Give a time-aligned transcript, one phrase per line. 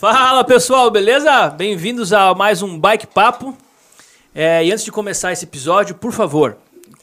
[0.00, 1.50] Fala pessoal, beleza?
[1.50, 3.54] Bem-vindos a mais um Bike Papo.
[4.34, 6.56] É, e antes de começar esse episódio, por favor,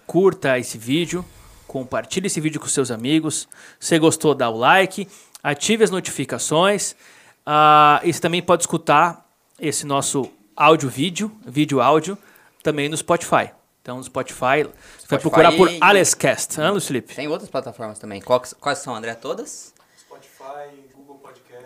[0.08, 1.24] curta esse vídeo,
[1.68, 3.48] compartilhe esse vídeo com seus amigos.
[3.80, 5.08] Se gostou, dá o like,
[5.44, 6.94] ative as notificações.
[7.46, 9.30] Uh, e você também pode escutar
[9.60, 12.18] esse nosso áudio-vídeo, vídeo-áudio,
[12.64, 13.52] também no Spotify.
[13.80, 14.64] Então, no Spotify,
[14.98, 15.78] você vai procurar por e...
[15.80, 17.14] Alescast, hein, Felipe?
[17.14, 18.22] Tem outras plataformas também.
[18.22, 19.14] Quais, quais são, André?
[19.14, 19.77] Todas?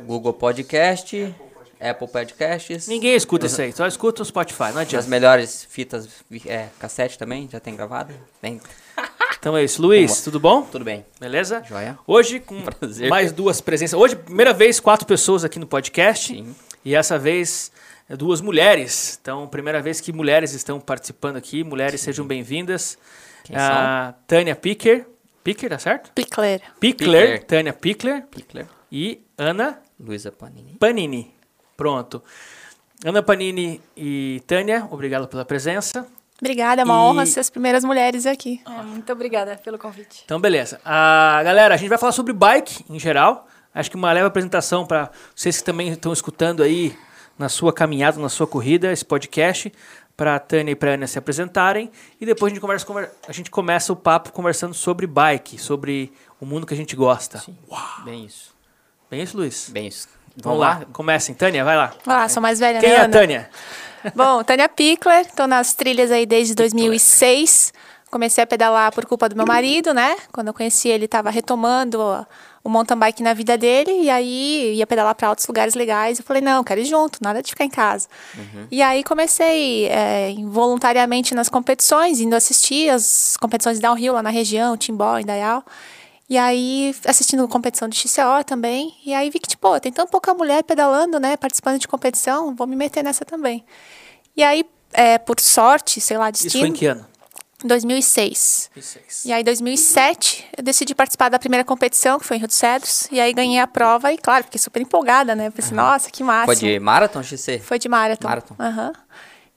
[0.05, 1.35] Google Podcast.
[1.81, 2.87] Apple Podcasts.
[2.87, 4.99] Ninguém escuta isso aí, só escuta o Spotify, não adianta.
[4.99, 6.07] As melhores fitas,
[6.45, 8.13] é, cassete também, já tem gravado?
[8.41, 8.61] Bem.
[9.39, 9.81] Então é isso.
[9.81, 10.61] Luiz, tudo bom?
[10.61, 11.03] Tudo bem.
[11.19, 11.63] Beleza?
[11.67, 11.97] Joia.
[12.05, 13.09] Hoje, com Prazer.
[13.09, 13.99] mais duas presenças.
[13.99, 16.27] Hoje, primeira vez, quatro pessoas aqui no podcast.
[16.27, 16.55] Sim.
[16.85, 17.71] E essa vez,
[18.07, 19.17] duas mulheres.
[19.19, 21.63] Então, primeira vez que mulheres estão participando aqui.
[21.63, 22.05] Mulheres, Sim.
[22.05, 22.99] sejam bem-vindas.
[23.43, 24.21] Quem a são?
[24.27, 25.07] Tânia Picker.
[25.43, 26.11] Picker, tá certo?
[26.13, 26.61] Pickler.
[26.79, 27.39] Pickler.
[27.39, 27.43] Pickler.
[27.43, 28.23] Tânia Pickler.
[28.27, 28.67] Pickler.
[28.91, 29.81] E Ana...
[30.01, 30.75] Luísa Panini.
[30.79, 31.33] Panini.
[31.77, 32.21] Pronto.
[33.05, 36.07] Ana Panini e Tânia, obrigado pela presença.
[36.39, 36.97] Obrigada, é uma e...
[36.97, 38.61] honra ser as primeiras mulheres aqui.
[38.67, 40.23] É, muito obrigada pelo convite.
[40.25, 40.81] Então, beleza.
[40.83, 43.47] Ah, galera, a gente vai falar sobre bike em geral.
[43.73, 46.97] Acho que uma leve apresentação para vocês que também estão escutando aí
[47.37, 49.71] na sua caminhada, na sua corrida, esse podcast,
[50.17, 51.91] para a Tânia e para a Ana se apresentarem.
[52.19, 56.45] E depois a gente, conversa, a gente começa o papo conversando sobre bike, sobre o
[56.45, 57.39] mundo que a gente gosta.
[57.39, 57.57] Sim.
[57.69, 58.03] Uau.
[58.03, 58.53] Bem isso.
[59.11, 59.69] Bem isso, Luiz?
[59.69, 60.07] Bem isso.
[60.37, 60.79] Vamos, Vamos lá.
[60.79, 60.85] lá.
[60.93, 61.35] Comecem.
[61.35, 61.93] Tânia, vai lá.
[62.07, 63.49] Ah, sou mais velha, Quem né, é a Tânia?
[64.15, 67.73] Bom, Tânia Pickler, estou nas trilhas aí desde 2006.
[68.09, 70.15] Comecei a pedalar por culpa do meu marido, né?
[70.31, 72.25] Quando eu conheci ele, estava retomando
[72.63, 76.19] o mountain bike na vida dele e aí ia pedalar para outros lugares legais.
[76.19, 78.07] Eu falei, não, quero ir junto, nada de ficar em casa.
[78.37, 78.67] Uhum.
[78.71, 84.77] E aí comecei é, voluntariamente nas competições, indo assistir as competições downhill lá na região,
[84.77, 85.63] Timbó, Indaial.
[86.31, 88.95] E aí, assistindo competição de XCO também.
[89.05, 91.35] E aí vi que, tipo, tem tão pouca mulher pedalando, né?
[91.35, 93.65] Participando de competição, vou me meter nessa também.
[94.33, 96.51] E aí, é, por sorte, sei lá, destino...
[96.51, 97.05] Isso foi em que ano?
[97.65, 98.71] 2006.
[98.73, 99.25] 2006.
[99.25, 102.55] E aí, em 2007, eu decidi participar da primeira competição, que foi em Rio dos
[102.55, 103.09] Cedros.
[103.11, 105.49] E aí, ganhei a prova e, claro, fiquei super empolgada, né?
[105.49, 105.83] Pensei, uhum.
[105.83, 106.45] nossa, que massa.
[106.45, 107.59] Foi de Marathon, XC?
[107.59, 108.29] Foi de Marathon.
[108.29, 108.55] Marathon.
[108.57, 108.87] Aham.
[108.87, 108.93] Uhum.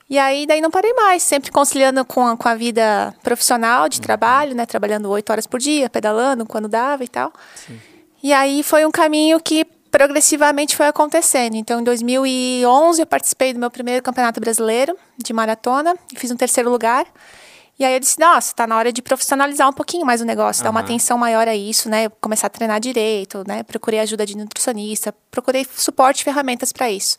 [0.08, 3.98] E aí, daí não parei mais, sempre conciliando com a, com a vida profissional, de
[3.98, 4.02] uhum.
[4.02, 4.66] trabalho, né?
[4.66, 7.32] Trabalhando oito horas por dia, pedalando quando dava e tal.
[7.54, 7.80] Sim.
[8.22, 11.54] E aí foi um caminho que progressivamente foi acontecendo.
[11.54, 16.36] Então, em 2011, eu participei do meu primeiro campeonato brasileiro de maratona e fiz um
[16.36, 17.06] terceiro lugar.
[17.78, 20.60] E aí eu disse, nossa, tá na hora de profissionalizar um pouquinho mais o negócio,
[20.60, 20.64] uhum.
[20.64, 22.08] dar uma atenção maior a isso, né?
[22.20, 23.62] Começar a treinar direito, né?
[23.62, 27.16] Procurei ajuda de nutricionista, procurei suporte e ferramentas para isso.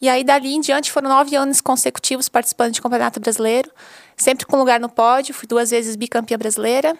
[0.00, 3.70] E aí, dali em diante, foram nove anos consecutivos participando de Campeonato Brasileiro,
[4.16, 5.34] sempre com lugar no pódio.
[5.34, 6.96] Fui duas vezes bicampeã brasileira,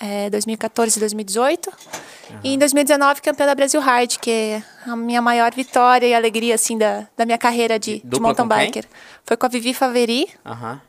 [0.00, 1.68] é, 2014 e 2018.
[1.68, 2.40] Uhum.
[2.44, 6.54] E em 2019, campeã da Brasil Hard, que é a minha maior vitória e alegria,
[6.54, 8.84] assim, da, da minha carreira de, de mountain biker.
[9.24, 10.28] Foi com a Vivi Faveri.
[10.44, 10.74] Aham.
[10.74, 10.80] Uhum.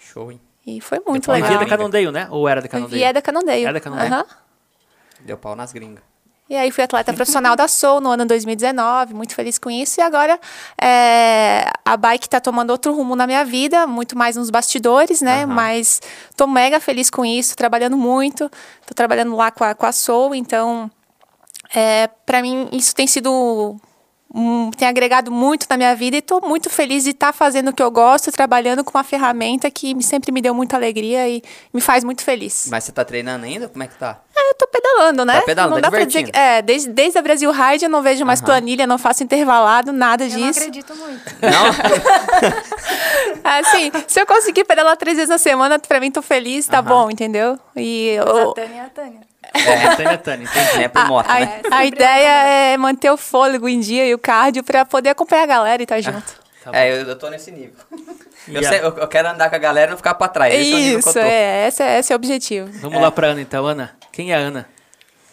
[0.00, 0.40] Show, hein?
[0.64, 1.50] E foi muito Depois legal.
[1.50, 2.28] Vivi é da Canondeio, né?
[2.30, 2.92] Ou era da Canondeio?
[2.92, 3.68] Vivi é da Canondeio.
[3.68, 4.14] É da Canondeio.
[4.14, 4.24] Uhum.
[5.20, 6.11] Deu pau nas gringas.
[6.52, 9.98] E aí fui atleta profissional da Soul no ano 2019, muito feliz com isso.
[9.98, 10.38] E agora
[10.78, 15.46] é, a bike está tomando outro rumo na minha vida, muito mais nos bastidores, né?
[15.46, 15.54] Uhum.
[15.54, 16.02] Mas
[16.36, 18.50] tô mega feliz com isso, trabalhando muito.
[18.86, 20.90] Tô trabalhando lá com a, com a Soul, então
[21.74, 23.80] é, para mim isso tem sido
[24.34, 27.68] um, tem agregado muito na minha vida e estou muito feliz de estar tá fazendo
[27.68, 31.42] o que eu gosto, trabalhando com uma ferramenta que sempre me deu muita alegria e
[31.72, 32.68] me faz muito feliz.
[32.70, 33.68] Mas você está treinando ainda?
[33.68, 34.20] Como é que tá?
[34.52, 35.40] É, eu tô pedalando, né?
[35.40, 37.90] Tá pedalando, não tá dá pra dizer que, é, desde, desde a Brasil Ride eu
[37.90, 38.46] não vejo mais uhum.
[38.46, 40.40] planilha, não faço intervalado, nada eu disso.
[40.40, 41.22] Eu não acredito muito.
[41.42, 41.72] Não?
[43.58, 46.84] assim, se eu conseguir pedalar três vezes na semana, pra mim tô feliz, tá uhum.
[46.84, 47.58] bom, entendeu?
[47.76, 48.50] E eu...
[48.50, 49.20] a Tânia é a Tânia.
[49.54, 50.84] É, Tânia, Tânia, entendi.
[50.84, 51.60] É pro moto, a, né?
[51.70, 55.42] A, a ideia é manter o fôlego em dia e o cardio pra poder acompanhar
[55.42, 56.41] a galera e estar tá junto.
[56.62, 57.74] Tá é, eu, eu tô nesse nível.
[58.48, 60.52] Eu, sei, eu, eu, quero andar com a galera e não ficar pra trás.
[60.52, 62.68] Esse Isso, é, é esse, é, esse é o objetivo.
[62.80, 63.00] Vamos é.
[63.00, 63.64] lá pra Ana, então.
[63.64, 64.68] Ana, quem é a Ana?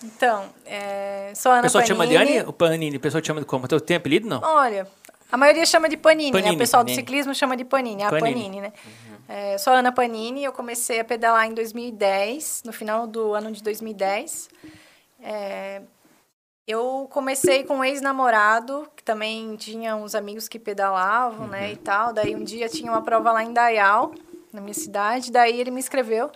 [0.04, 1.86] Então, é, sou a Ana O pessoal Panini.
[1.86, 2.98] te chama de Ana ou Panini?
[2.98, 3.68] O pessoal te chama de como?
[3.68, 4.42] Tem apelido, não?
[4.44, 4.88] Olha,
[5.32, 6.56] a maioria chama de Panini, Panini né?
[6.56, 6.96] O pessoal Panini.
[6.96, 8.74] do ciclismo chama de Panini, a Panini, Panini né?
[8.86, 9.18] Uhum.
[9.28, 13.52] É, sou a Ana Panini, eu comecei a pedalar em 2010, no final do ano
[13.52, 14.50] de 2010.
[15.24, 15.82] É,
[16.70, 21.48] eu comecei com um ex-namorado, que também tinha uns amigos que pedalavam, uhum.
[21.48, 22.14] né, e tal.
[22.14, 24.14] Daí um dia tinha uma prova lá em Dayal,
[24.54, 26.30] na minha cidade, daí ele me inscreveu.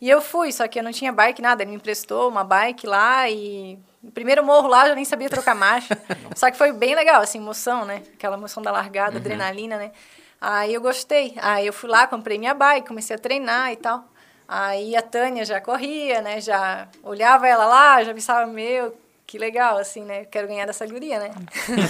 [0.00, 1.62] E eu fui, só que eu não tinha bike, nada.
[1.62, 3.78] Ele me emprestou uma bike lá e...
[4.12, 5.96] Primeiro morro lá, eu nem sabia trocar marcha.
[6.34, 8.02] só que foi bem legal, assim, emoção, né?
[8.14, 9.20] Aquela emoção da largada, uhum.
[9.20, 9.92] adrenalina, né?
[10.40, 11.34] Aí eu gostei.
[11.40, 14.04] Aí eu fui lá, comprei minha bike, comecei a treinar e tal.
[14.48, 16.40] Aí a Tânia já corria, né?
[16.40, 18.92] Já olhava ela lá, já pensava, meu,
[19.26, 20.24] que legal, assim, né?
[20.24, 21.30] Quero ganhar dessa guria, né?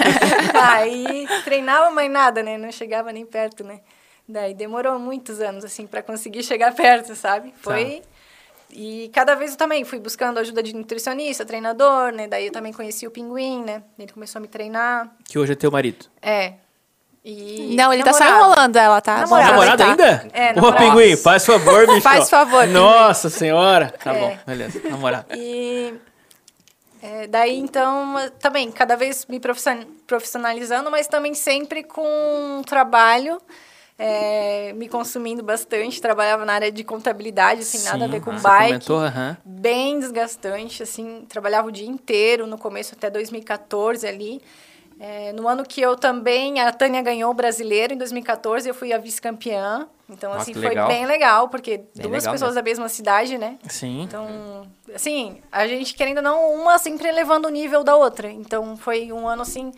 [0.72, 2.56] Aí treinava, mas nada, né?
[2.56, 3.80] Não chegava nem perto, né?
[4.26, 7.52] Daí demorou muitos anos, assim, para conseguir chegar perto, sabe?
[7.60, 8.00] Foi.
[8.00, 8.16] Tá.
[8.70, 12.26] E cada vez eu também fui buscando ajuda de nutricionista, treinador, né?
[12.26, 13.82] Daí eu também conheci o Pinguim, né?
[13.98, 15.08] Ele começou a me treinar.
[15.24, 16.06] Que hoje é teu marido.
[16.20, 16.54] É.
[17.24, 17.74] E...
[17.76, 18.04] Não, ele namorado.
[18.04, 19.18] tá só enrolando ela, tá?
[19.18, 19.90] Namorado, namorado tá.
[19.90, 20.28] ainda?
[20.32, 20.84] É, namorado.
[20.84, 22.00] Ô, Pinguim, faz favor, bicho.
[22.00, 22.66] faz favor.
[22.66, 23.92] Nossa senhora.
[24.02, 24.20] Tá é.
[24.20, 24.80] bom, beleza.
[24.88, 25.26] Namorado.
[25.34, 25.94] E...
[27.06, 29.40] É, daí, então, também, cada vez me
[30.08, 33.40] profissionalizando, mas também sempre com trabalho
[33.96, 36.00] é, me consumindo bastante.
[36.00, 38.84] Trabalhava na área de contabilidade, assim, Sim, nada a ver com bike.
[38.84, 38.98] Comentou,
[39.44, 44.42] Bem desgastante, assim, trabalhava o dia inteiro, no começo até 2014 ali.
[44.98, 48.92] É, no ano que eu também, a Tânia ganhou o brasileiro em 2014, eu fui
[48.92, 49.86] a vice-campeã.
[50.08, 50.88] Então, Nossa, assim, foi legal.
[50.88, 52.54] bem legal, porque bem duas legal pessoas mesmo.
[52.54, 53.58] da mesma cidade, né?
[53.68, 54.02] Sim.
[54.02, 58.30] Então, assim, a gente querendo ou não, uma sempre elevando o nível da outra.
[58.30, 59.72] Então, foi um ano, assim,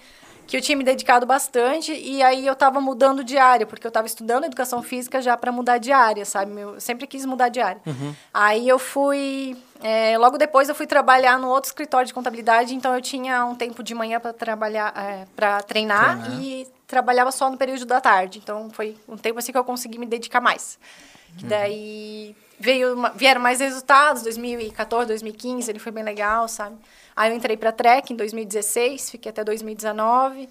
[0.48, 3.90] que eu tinha me dedicado bastante e aí eu estava mudando de área, porque eu
[3.90, 6.58] estava estudando educação física já para mudar de área, sabe?
[6.58, 7.82] Eu sempre quis mudar de área.
[7.86, 8.14] Uhum.
[8.32, 9.54] Aí eu fui.
[9.82, 13.54] É, logo depois eu fui trabalhar no outro escritório de contabilidade, então eu tinha um
[13.54, 18.00] tempo de manhã para trabalhar, é, para treinar, treinar, e trabalhava só no período da
[18.00, 18.40] tarde.
[18.42, 20.78] Então foi um tempo assim que eu consegui me dedicar mais.
[21.42, 26.76] Daí veio, vieram mais resultados, 2014, 2015, ele foi bem legal, sabe?
[27.18, 30.48] Aí eu entrei para Trek em 2016, fiquei até 2019.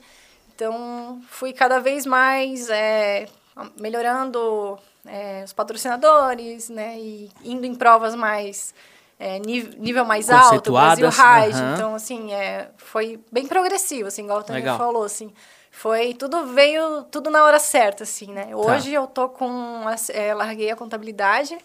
[0.54, 3.26] Então, fui cada vez mais é,
[3.80, 7.00] melhorando é, os patrocinadores, né?
[7.00, 8.76] E indo em provas mais...
[9.18, 11.60] É, nível mais alto, Brasil Ride.
[11.60, 11.74] Uhum.
[11.74, 15.34] Então, assim, é, foi bem progressivo, assim, igual o Tânia falou, assim.
[15.72, 18.48] Foi, tudo veio, tudo na hora certa, assim, né?
[18.48, 18.58] Tá.
[18.58, 18.98] Hoje tá.
[18.98, 21.58] eu tô com, é, larguei a contabilidade,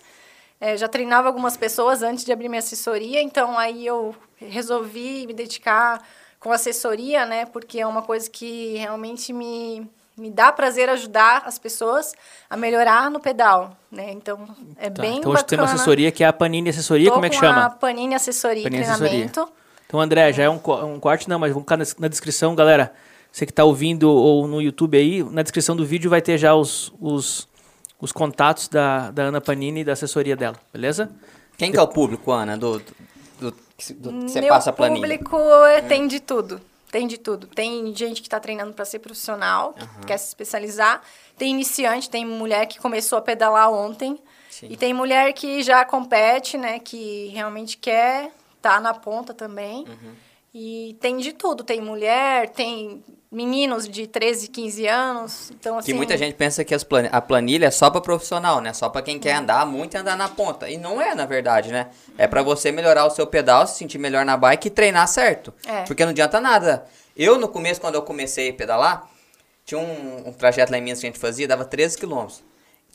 [0.63, 5.33] é, já treinava algumas pessoas antes de abrir minha assessoria, então aí eu resolvi me
[5.33, 6.01] dedicar
[6.39, 7.47] com assessoria, né?
[7.47, 12.13] Porque é uma coisa que realmente me, me dá prazer ajudar as pessoas
[12.49, 14.13] a melhorar no pedal, né?
[14.13, 14.39] Então,
[14.79, 15.03] é tá.
[15.03, 15.41] bem então, bacana.
[15.41, 17.65] Então, tem uma assessoria que é a Panini Assessoria, Tô como é que chama?
[17.65, 19.41] a Panini Assessoria Panini Treinamento.
[19.41, 19.63] Assessoria.
[19.89, 20.61] Então, André, já é um,
[20.95, 22.93] um corte, não, mas vamos ficar na, na descrição, galera.
[23.33, 26.55] Você que está ouvindo ou no YouTube aí, na descrição do vídeo vai ter já
[26.55, 27.49] os, os
[28.03, 31.09] os contatos da, da Ana Panini e da assessoria dela, beleza?
[31.57, 32.85] Quem que é o público, Ana, do, do,
[33.41, 34.99] do, do que você passa a planilha?
[34.99, 36.61] O público é, tem de tudo.
[36.91, 37.47] Tem de tudo.
[37.47, 40.01] Tem gente que está treinando para ser profissional, uhum.
[40.05, 41.01] quer se especializar.
[41.39, 44.19] Tem iniciante, tem mulher que começou a pedalar ontem.
[44.51, 44.67] Sim.
[44.69, 46.81] E tem mulher que já compete, né?
[46.81, 49.87] Que realmente quer estar tá na ponta também.
[49.87, 50.13] Uhum.
[50.55, 51.65] E tem de tudo.
[51.65, 55.51] Tem mulher, tem meninos de 13, 15 anos.
[55.51, 58.73] Então, assim, que muita gente pensa que plan a planilha é só para profissional, né?
[58.73, 60.69] Só para quem quer andar muito e andar na ponta.
[60.69, 61.89] E não é, na verdade, né?
[62.19, 65.55] É para você melhorar o seu pedal, se sentir melhor na bike e treinar certo.
[65.67, 65.83] É.
[65.85, 66.85] Porque não adianta nada.
[67.17, 69.09] Eu, no começo, quando eu comecei a pedalar,
[69.65, 72.52] tinha um, um trajeto lá em Minas que a gente fazia, dava 13 quilômetros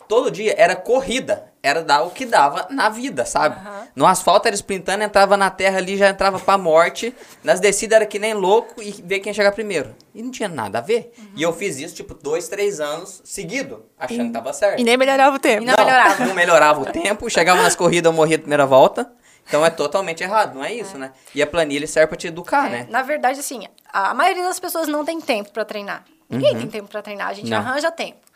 [0.07, 1.45] todo dia era corrida.
[1.61, 3.57] Era dar o que dava na vida, sabe?
[3.57, 3.87] Uhum.
[3.95, 7.13] No asfalto era sprintando, entrava na terra ali, já entrava pra morte.
[7.43, 9.93] Nas descidas era que nem louco e ver quem chegar primeiro.
[10.15, 11.11] E não tinha nada a ver.
[11.17, 11.25] Uhum.
[11.35, 14.79] E eu fiz isso, tipo, dois, três anos seguido, achando e, que tava certo.
[14.79, 15.63] E nem melhorava o tempo.
[15.63, 16.25] E não, não melhorava.
[16.25, 17.29] Não melhorava o tempo.
[17.29, 19.11] Chegava nas corridas, eu morria a primeira volta.
[19.47, 20.99] Então é totalmente errado, não é isso, é.
[20.99, 21.11] né?
[21.33, 22.69] E a planilha serve pra te educar, é.
[22.69, 22.87] né?
[22.89, 26.03] Na verdade, assim, a maioria das pessoas não tem tempo para treinar.
[26.29, 26.59] Ninguém uhum.
[26.59, 27.57] tem tempo para treinar, a gente não.
[27.57, 28.26] arranja tempo.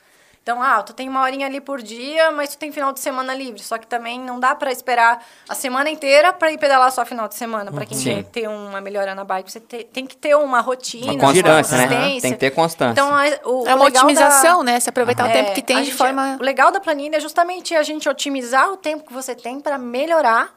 [0.43, 3.31] Então, ah, tu tem uma horinha ali por dia, mas tu tem final de semana
[3.31, 3.61] livre.
[3.61, 7.27] Só que também não dá para esperar a semana inteira para ir pedalar só final
[7.27, 7.71] de semana.
[7.71, 8.15] Para quem Sim.
[8.15, 11.77] quer ter uma melhora na bike, você te, tem que ter uma rotina, uma constância,
[11.77, 12.19] uma né?
[12.19, 12.91] Tem que ter constância.
[12.91, 14.79] Então, a, o, é uma otimização, da, né?
[14.79, 16.37] Se aproveitar o tempo que tem de gente, forma.
[16.39, 19.77] O legal da planilha é justamente a gente otimizar o tempo que você tem para
[19.77, 20.51] melhorar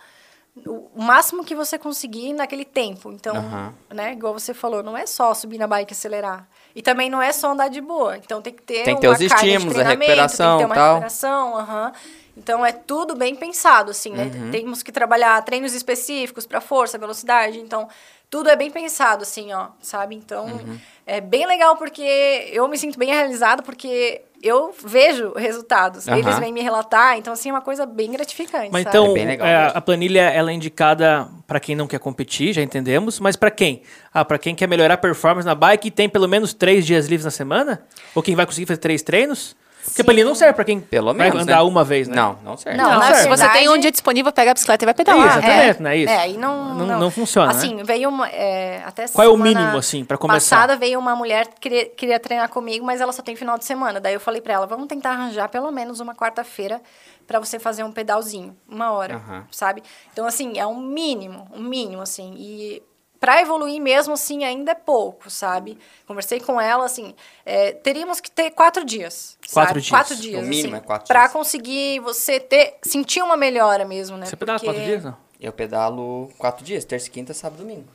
[0.66, 3.10] o máximo que você conseguir naquele tempo.
[3.10, 3.72] Então, uhum.
[3.94, 6.48] né, igual você falou, não é só subir na bike e acelerar.
[6.74, 8.16] E também não é só andar de boa.
[8.16, 10.86] Então tem que ter Tem que ter os estímulos, a recuperação, tem que ter uma
[10.86, 10.94] tal.
[10.94, 11.92] recuperação, uhum.
[12.36, 14.24] Então é tudo bem pensado, assim, né?
[14.24, 14.50] Uhum.
[14.50, 17.58] Temos que trabalhar treinos específicos para força, velocidade.
[17.58, 17.88] Então,
[18.28, 20.16] tudo é bem pensado, assim, ó, sabe?
[20.16, 20.78] Então, uhum.
[21.06, 26.06] é bem legal porque eu me sinto bem realizado porque eu vejo resultados.
[26.06, 26.18] Uhum.
[26.18, 28.68] Eles vêm me relatar, então assim é uma coisa bem gratificante.
[28.70, 28.98] Mas sabe?
[28.98, 33.18] então é é, a planilha ela é indicada para quem não quer competir, já entendemos.
[33.18, 33.82] Mas para quem?
[34.12, 37.06] Ah, para quem quer melhorar a performance na bike e tem pelo menos três dias
[37.06, 37.82] livres na semana?
[38.14, 39.56] Ou quem vai conseguir fazer três treinos?
[39.84, 41.62] Porque a planilha não serve pra quem Pelo vai menos, andar né?
[41.62, 42.16] uma vez, né?
[42.16, 42.78] Não, não serve.
[42.78, 43.22] Não, não, não serve.
[43.22, 45.24] Se você tem um dia disponível, pega a bicicleta e vai pedalar.
[45.24, 45.82] É, exatamente, é.
[45.82, 46.12] não é isso?
[46.12, 47.84] É, e não, não, não, não funciona, Assim, né?
[47.84, 48.28] veio uma...
[48.28, 50.56] É, até Qual é o mínimo, assim, pra começar?
[50.56, 53.64] passada veio uma mulher que queria, queria treinar comigo, mas ela só tem final de
[53.64, 54.00] semana.
[54.00, 56.80] Daí eu falei pra ela, vamos tentar arranjar pelo menos uma quarta-feira
[57.26, 59.82] para você fazer um pedalzinho, uma hora, sabe?
[60.12, 62.34] Então, assim, é um mínimo, um mínimo, assim.
[62.36, 62.82] E
[63.24, 65.78] para evoluir mesmo assim ainda é pouco, sabe?
[66.06, 67.14] Conversei com ela, assim,
[67.46, 69.38] é, teríamos que ter quatro dias.
[69.52, 69.80] Quatro sabe?
[69.80, 69.88] dias.
[69.90, 70.42] Quatro dias.
[70.44, 71.32] O mínimo assim, é quatro Pra dias.
[71.32, 74.26] conseguir você ter, sentir uma melhora mesmo, né?
[74.26, 75.16] Você pedala Porque- quatro dias, não?
[75.40, 77.88] Eu pedalo quatro dias, terça, quinta, sábado, domingo.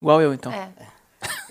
[0.00, 0.52] Igual eu, então.
[0.52, 0.70] É.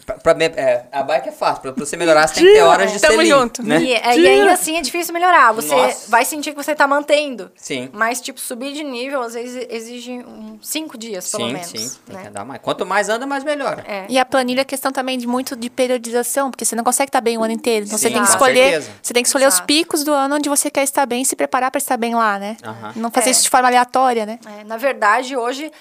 [0.05, 2.61] Pra, pra é, a bike é fácil, pra, pra você melhorar você tem que ter
[2.61, 3.63] horas de Tamo selim, junto.
[3.63, 3.81] né?
[3.81, 5.51] E, é, e ainda assim é difícil melhorar.
[5.53, 6.11] Você Nossa.
[6.11, 7.51] vai sentir que você tá mantendo.
[7.55, 7.89] Sim.
[7.91, 11.67] Mas, tipo, subir de nível, às vezes, exige um, cinco dias, pelo Sim, menos.
[11.69, 12.21] sim, tem né?
[12.21, 12.61] que andar mais.
[12.61, 13.83] Quanto mais anda, mais melhora.
[13.87, 14.05] É.
[14.07, 17.21] E a planilha é questão também de muito de periodização, porque você não consegue estar
[17.21, 17.85] bem o ano inteiro.
[17.87, 18.91] Então você Sim, tem que escolher, certeza.
[19.01, 19.67] você tem que escolher os Exato.
[19.67, 22.37] picos do ano onde você quer estar bem e se preparar para estar bem lá,
[22.37, 22.57] né?
[22.63, 22.93] Aham.
[22.95, 23.31] Não fazer É.
[23.31, 24.39] isso de forma aleatória, né?
[24.59, 25.71] É, na verdade, hoje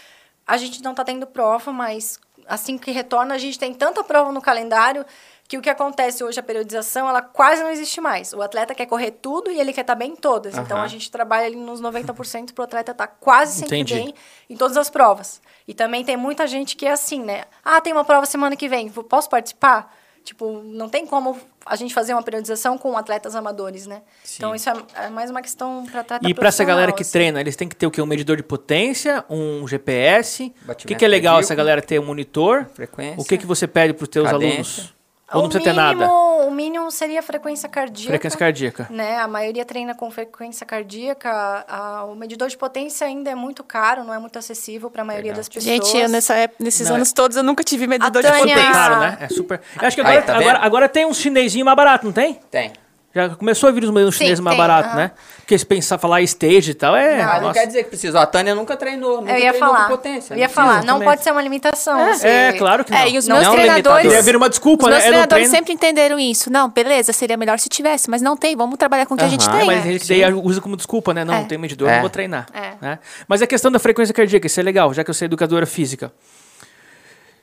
[0.47, 4.33] a gente não está tendo prova, mas assim que retorna, a gente tem tanta prova
[4.33, 5.05] no calendário
[5.47, 8.33] que o que acontece hoje, a periodização, ela quase não existe mais.
[8.33, 10.57] O atleta quer correr tudo e ele quer estar bem em todas.
[10.57, 10.87] Então, Aham.
[10.87, 13.95] a gente trabalha ali nos 90% para o atleta estar quase sempre Entendi.
[13.95, 14.15] bem
[14.49, 15.43] em todas as provas.
[15.69, 17.45] E também tem muita gente que é assim, né?
[17.63, 19.95] Ah, tem uma prova semana que vem, posso participar?
[20.25, 24.01] Tipo, não tem como a gente fazer uma periodização com atletas amadores, né?
[24.37, 27.13] Então, isso é, é mais uma questão para atleta E pra essa galera que assim.
[27.13, 28.01] treina, eles têm que ter o quê?
[28.01, 30.51] Um medidor de potência, um GPS.
[30.67, 32.67] o que, que é legal essa galera ter um monitor?
[32.73, 33.21] Frequência.
[33.21, 34.51] O que, que você pede pros teus Cadência.
[34.83, 34.94] alunos?
[35.37, 36.11] Ou não precisa ter nada?
[36.11, 38.11] O mínimo seria a frequência cardíaca.
[38.11, 38.87] Frequência cardíaca.
[38.91, 39.17] Né?
[39.19, 41.31] A maioria treina com frequência cardíaca.
[41.69, 45.05] A- o medidor de potência ainda é muito caro, não é muito acessível para a
[45.05, 45.65] maioria das pessoas.
[45.65, 48.55] Gente, eu nessa época, nesses Não, anos todos eu nunca tive medidor de A Tânia-
[48.57, 48.73] potência.
[48.73, 49.19] Caro, né?
[49.21, 49.61] É super.
[49.81, 50.43] Eu acho que Aí, agora, tá vendo?
[50.49, 52.39] agora, agora tem uns chinesinho mais barato, não tem?
[52.51, 52.73] Tem.
[53.15, 54.99] Já começou a vir uns modelos Sim, chineses mais baratos, aham.
[55.03, 55.11] né?
[55.39, 57.25] Porque se pensar falar stage e tal, é.
[57.25, 58.21] Não, não quer dizer que precisa.
[58.21, 59.85] A Tânia nunca treinou, nunca Eu ia treinou falar.
[59.85, 60.35] com potência.
[60.35, 61.97] eu ia não falar, não pode ser uma limitação.
[62.13, 62.99] você- É, claro que não.
[62.99, 64.13] É, e os não meus é um treinadores-.
[64.13, 64.97] Ia vir uma desculpa, Os né?
[64.97, 65.57] meus Eu não treinadores treino.
[65.57, 66.51] sempre entenderam isso.
[66.51, 68.57] Não, beleza, seria melhor se tivesse, mas não tem.
[68.57, 69.65] Vamos trabalhar com o que a gente tem.
[69.65, 71.25] Mas a gente daí usa como desculpa, né?
[71.25, 71.39] Não, É.
[71.41, 71.95] não tem medidor, É.
[71.95, 72.47] não vou treinar.
[72.53, 72.73] É.
[72.81, 72.99] né?
[73.29, 76.11] Mas a questão da frequência cardíaca, isso é legal, já que eu sou educadora física.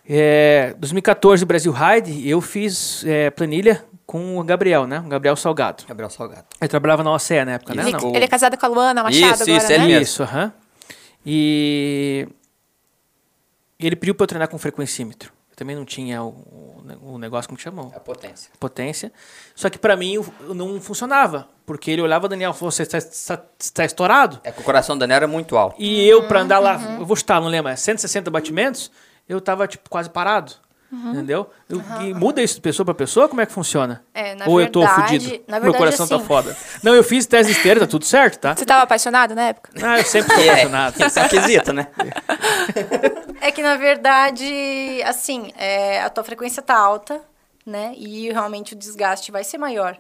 [0.10, 5.00] É, 2014, Brasil Ride, eu fiz é, planilha com o Gabriel, né?
[5.00, 5.86] O Gabriel Salgado.
[5.88, 6.46] Gabriel Salgado.
[6.60, 7.84] Eu trabalhava na OCE na época, né?
[7.84, 7.92] Isso.
[7.94, 8.10] Não.
[8.10, 9.74] Ou- Ele é casado com a Luana Machado Isso, agora, isso, né?
[9.76, 10.02] ele mesmo.
[10.02, 10.54] Isso, aham.
[11.26, 12.28] E...
[13.80, 15.32] e ele pediu para eu treinar com frequencímetro.
[15.50, 17.90] Eu também não tinha o, o, negócio, como que chamou?
[17.96, 18.52] A potência.
[18.60, 19.14] potência.
[19.56, 20.18] Só que pra mim
[20.54, 24.42] não funcionava, porque ele olhava o Daniel e falou: você está, está, está estourado?
[24.44, 25.78] É que o coração da Daniel era muito alto.
[25.80, 28.92] E eu, pra andar lá, eu vou chutar, não lembro, é 160 batimentos,
[29.30, 30.52] eu tava tipo quase parado.
[30.94, 31.50] Entendeu?
[31.70, 33.30] Eu- E muda isso de pessoa pra pessoa?
[33.30, 34.04] Como é que funciona?
[34.14, 35.44] É, na Ou eu tô verdade- fudido?
[35.48, 36.58] na Meu verdade, coração tá assim- foda.
[36.84, 38.56] Não, eu fiz tese esteira, tá tudo certo, tá?
[38.56, 39.72] Você tava apaixonado na época?
[39.82, 41.06] Ah, eu sempre fui É, apaixonado.
[41.08, 41.88] isso é um quesito, né?
[43.40, 47.22] É que, na verdade, assim, é, a tua frequência tá alta,
[47.66, 47.94] né?
[47.96, 49.98] E realmente o desgaste vai ser maior,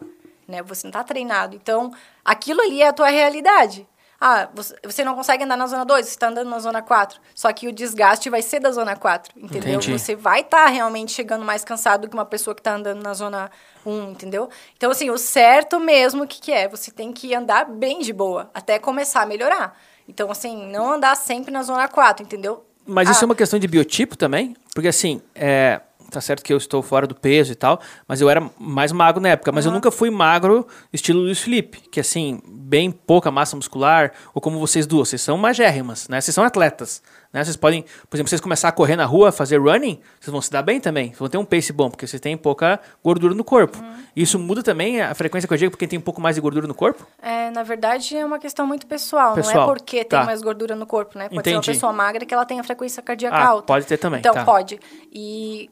[0.48, 0.62] né?
[0.63, 1.55] Você não tá treinado.
[1.55, 1.91] Então,
[2.24, 3.88] aquilo ali é a tua realidade.
[4.24, 7.20] Ah, você, não consegue andar na zona 2, você tá andando na zona 4.
[7.34, 9.80] Só que o desgaste vai ser da zona 4, entendeu?
[9.80, 9.98] Entendi.
[9.98, 13.16] Você vai estar realmente chegando mais cansado do que uma pessoa que tá andando na
[13.16, 13.50] zona
[13.84, 14.48] 1, entendeu?
[14.78, 16.68] Então, assim, o certo mesmo, o que, que é?
[16.68, 19.75] Você tem que andar bem de boa, até começar a melhorar.
[20.08, 22.63] Então, assim, não andar sempre na zona 4, entendeu?
[22.86, 24.56] Mas isso Ah, é uma questão de biotipo também?
[24.74, 28.30] Porque assim, é, tá certo que eu estou fora do peso e tal, mas eu
[28.30, 29.51] era mais magro na época.
[29.51, 34.41] Mas eu nunca fui magro estilo Luiz Felipe, que assim, bem pouca massa muscular, ou
[34.41, 36.20] como vocês duas, vocês são magérrimas, né?
[36.22, 37.01] Vocês são atletas,
[37.34, 37.44] né?
[37.44, 40.51] Vocês podem, por exemplo, vocês começar a correr na rua, fazer running, vocês vão se
[40.51, 41.08] dar bem também.
[41.08, 43.77] Vocês vão ter um pace bom, porque vocês têm pouca gordura no corpo.
[43.77, 44.01] Uhum.
[44.15, 47.06] Isso muda também a frequência cardíaca porque tem um pouco mais de gordura no corpo?
[47.22, 49.34] É, na verdade, é uma questão muito pessoal.
[49.34, 50.18] Pessoal, Não é porque tá.
[50.18, 51.30] tem mais gordura no corpo, né?
[51.30, 51.56] Pode ser Entendi.
[51.70, 53.68] uma pessoa magra que ela tem a frequência cardíaca Ah, alta.
[53.68, 54.44] pode ter também, Então, tá.
[54.44, 54.80] pode.
[55.12, 55.70] E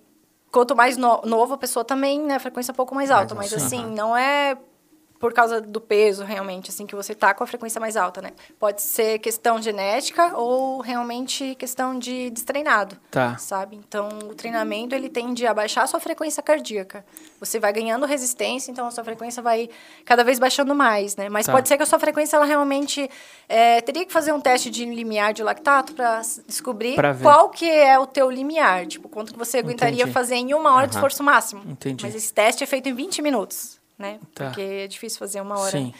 [0.51, 2.35] quanto mais no- novo a pessoa também, né?
[2.35, 3.35] A frequência é um pouco mais alta.
[3.35, 4.57] Mais mas, assim, não é
[5.19, 8.31] por causa do peso, realmente, assim, que você tá com a frequência mais alta, né?
[8.57, 12.97] Pode ser questão genética ou realmente questão de destreinado.
[13.11, 13.37] Tá.
[13.37, 13.75] Sabe?
[13.75, 17.05] Então, o treinamento, ele tende a baixar a sua frequência cardíaca.
[17.39, 19.69] Você vai ganhando resistência, então a sua frequência vai
[20.05, 21.27] cada vez baixando mais, né?
[21.27, 21.51] Mas Tá.
[21.51, 23.09] pode ser que a sua frequência, ela realmente...
[23.49, 27.69] é, teria que fazer um teste de limiar de lactato para descobrir Pra qual que
[27.69, 28.85] é o teu limiar.
[28.87, 30.11] Tipo, quanto que você aguentaria Entendi.
[30.13, 30.99] fazer em uma hora de Aham.
[30.99, 31.61] esforço máximo.
[31.67, 32.05] Entendi.
[32.05, 34.19] Mas esse teste é feito em 20 minutos, né?
[34.33, 34.45] Tá.
[34.45, 35.71] Porque é difícil fazer uma hora.
[35.77, 35.93] Sim.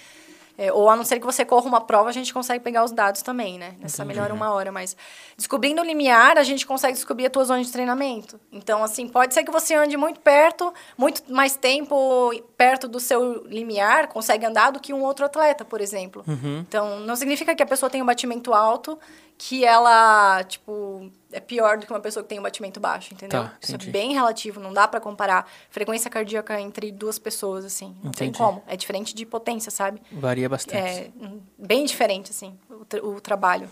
[0.62, 2.92] É, ou a não ser que você corra uma prova, a gente consegue pegar os
[2.92, 3.76] dados também, né?
[3.80, 4.74] Nessa melhor uma hora.
[4.74, 4.94] Mas
[5.38, 8.38] descobrindo o limiar, a gente consegue descobrir a tua zona de treinamento.
[8.52, 13.46] Então, assim, pode ser que você ande muito perto, muito mais tempo perto do seu
[13.48, 16.26] limiar, consegue andar do que um outro atleta, por exemplo.
[16.28, 16.66] Uhum.
[16.68, 19.00] Então, não significa que a pessoa tem um batimento alto,
[19.42, 23.44] que ela, tipo, é pior do que uma pessoa que tem um batimento baixo, entendeu?
[23.44, 27.96] Tá, Isso é bem relativo, não dá pra comparar frequência cardíaca entre duas pessoas, assim.
[28.04, 28.38] Não tem Entendi.
[28.38, 28.62] como.
[28.68, 30.02] É diferente de potência, sabe?
[30.12, 30.78] Varia bastante.
[30.78, 33.70] É hum, bem diferente, assim, o, tra- o trabalho.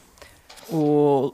[0.71, 1.33] O,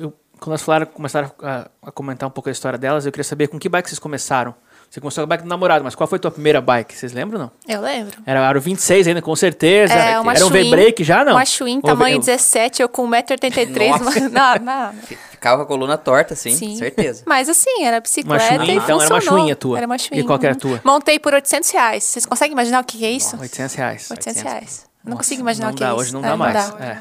[0.00, 3.24] eu quando elas falaram, começaram a, a, comentar um pouco a história delas, eu queria
[3.24, 4.54] saber com que bike vocês começaram.
[4.90, 6.96] Você começou com a bike do namorado, mas qual foi a tua primeira bike?
[6.96, 7.50] Vocês lembram não?
[7.68, 8.22] Eu lembro.
[8.24, 9.92] Era aro 26 ainda, com certeza.
[9.92, 11.32] É, uma Era um V-brake já, não?
[11.34, 12.20] Uma Schwinn, tamanho eu...
[12.20, 14.30] 17, eu com 1,83m.
[14.30, 14.92] Não, não.
[15.30, 16.76] Ficava com a coluna torta, sim, sim.
[16.76, 17.22] certeza.
[17.26, 19.02] Mas assim, era bicicleta uma e Então funcionou.
[19.02, 19.76] era uma Schwinn a tua?
[19.76, 20.18] Era uma Schwinn.
[20.20, 20.80] E qual que era a tua?
[20.82, 22.04] Montei por 800 reais.
[22.04, 23.38] Vocês conseguem imaginar o que é isso?
[23.38, 24.10] 800 reais.
[24.10, 24.86] 800 reais.
[25.04, 26.00] Não consigo imaginar não o que é dá, isso.
[26.00, 26.54] Hoje não dá mais.
[26.54, 26.84] Não dá.
[26.84, 26.98] É.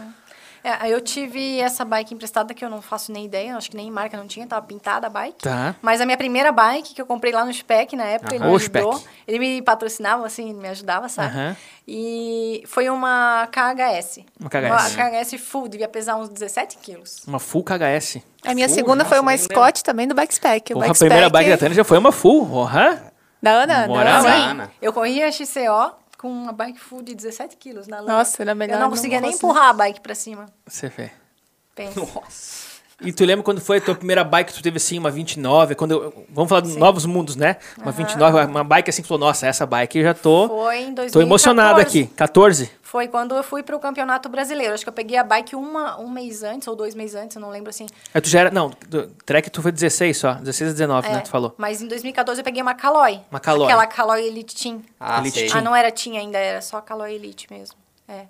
[0.68, 3.90] É, eu tive essa bike emprestada que eu não faço nem ideia, acho que nem
[3.90, 5.44] marca não tinha, tava pintada a bike.
[5.44, 5.74] Tá.
[5.82, 8.54] Mas a minha primeira bike que eu comprei lá no Spec na época, ele me
[8.54, 8.94] ajudou.
[8.94, 9.14] Spec.
[9.26, 11.56] Ele me patrocinava, assim, me ajudava, sabe?
[11.88, 14.26] E foi uma KHS.
[14.38, 14.96] Uma KHS.
[14.96, 17.22] Uma KHS full, devia pesar uns 17 quilos.
[17.26, 18.18] Uma full KHS.
[18.44, 20.74] A minha Full, segunda nossa, foi uma Scott também do Bikespec.
[20.74, 22.46] O Porra, a primeira bike da Tânia já foi uma full.
[22.46, 23.14] Porra.
[23.42, 23.88] Da Ana?
[23.88, 24.34] Moral, da?
[24.34, 24.72] Ana.
[24.82, 28.18] Eu corria XCO com uma bike full de 17 quilos na lama.
[28.18, 30.48] Nossa, era melhor Eu não não conseguia nem empurrar a bike pra cima.
[30.66, 31.12] Você vê.
[31.76, 32.00] Pensa.
[32.00, 32.67] Nossa.
[33.00, 35.76] E tu lembra quando foi a tua primeira bike que tu teve assim, uma 29?
[35.76, 37.58] Quando eu- vamos falar de novos mundos, né?
[37.78, 40.48] Uma 29, uma bike assim que tu falou, nossa, essa bike eu já tô.
[40.48, 41.12] Foi em 2014.
[41.14, 42.08] Tô emocionado aqui.
[42.08, 42.72] 14?
[42.82, 44.74] Foi quando eu fui pro Campeonato Brasileiro.
[44.74, 47.42] Acho que eu peguei a bike uma, um mês antes, ou dois meses antes, eu
[47.42, 47.86] não lembro assim.
[48.14, 48.50] Aí tu já era.
[48.50, 50.34] Não, do, track tu foi 16 só.
[50.36, 51.18] 16 a 19, né?
[51.18, 51.54] É, Tu falou.
[51.58, 53.20] Mas em 2014 eu peguei uma Caloi.
[53.30, 53.66] Uma Caloi.
[53.68, 54.82] Aquela Caloi Elite Team.
[55.00, 55.46] Ah, Elite.
[55.46, 55.58] Team.
[55.58, 57.76] Ah, não era Team ainda, era só Caloi Elite mesmo.
[58.08, 58.22] É.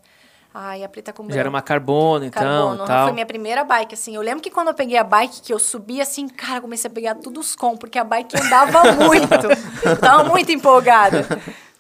[0.60, 1.36] Ai, a preta com branco.
[1.36, 3.04] Já era uma carbono, então, Carbono, tal.
[3.06, 4.16] foi minha primeira bike, assim.
[4.16, 6.94] Eu lembro que quando eu peguei a bike, que eu subi assim, cara, comecei a
[6.94, 9.28] pegar tudo os com, porque a bike andava muito.
[10.02, 11.28] Tava muito empolgada.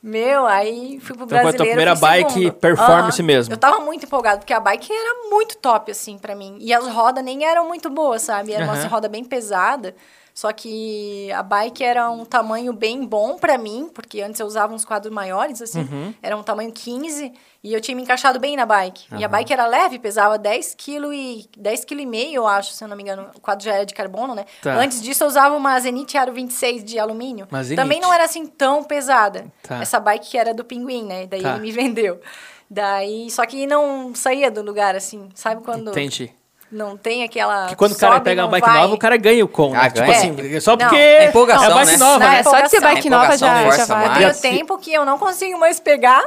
[0.03, 1.65] Meu, aí fui pro Então foi a tua brasileiro.
[1.69, 2.53] primeira bike segundo.
[2.53, 3.25] performance Aham.
[3.25, 3.53] mesmo.
[3.53, 6.57] Eu tava muito empolgada, porque a bike era muito top, assim, pra mim.
[6.59, 8.53] E as rodas nem eram muito boas, sabe?
[8.53, 8.87] Era uma Aham.
[8.89, 9.95] roda bem pesada.
[10.37, 14.71] Só que a bike era um tamanho bem bom pra mim, porque antes eu usava
[14.71, 15.79] uns quadros maiores, assim.
[15.79, 16.13] Uhum.
[16.21, 19.07] Era um tamanho 15 e eu tinha me encaixado bem na bike.
[19.17, 22.71] E a bike era leve, pesava 10 kg e 10 kg e meio, eu acho,
[22.73, 23.31] se eu não me engano.
[23.35, 24.45] O quadro já era de carbono, né?
[24.61, 24.75] Tá.
[24.75, 27.47] Antes disso eu usava uma Zenith Aro 26 de alumínio.
[27.63, 27.75] Zenith.
[27.75, 29.51] Também não era assim tão pesada.
[29.63, 29.81] Tá.
[29.81, 31.25] Essa bike que era do Pinguim, né?
[31.25, 31.53] Daí Tá.
[31.53, 32.21] ele me vendeu.
[32.69, 35.29] Daí, só que não saía do lugar assim.
[35.33, 36.31] Sabe quando Entendi.
[36.71, 38.81] Não tem aquela Porque quando o cara pega uma bike vai?
[38.81, 39.79] nova, o cara ganha o com, né?
[39.81, 40.17] Ah, tipo ganha.
[40.17, 41.97] assim, só Não, porque é empolgação, é uma bike né?
[41.97, 42.39] nova, Não, né?
[42.39, 44.19] é Só de ser bike nova já, já vai.
[44.19, 46.25] E E o a- tempo que eu não consigo mais pegar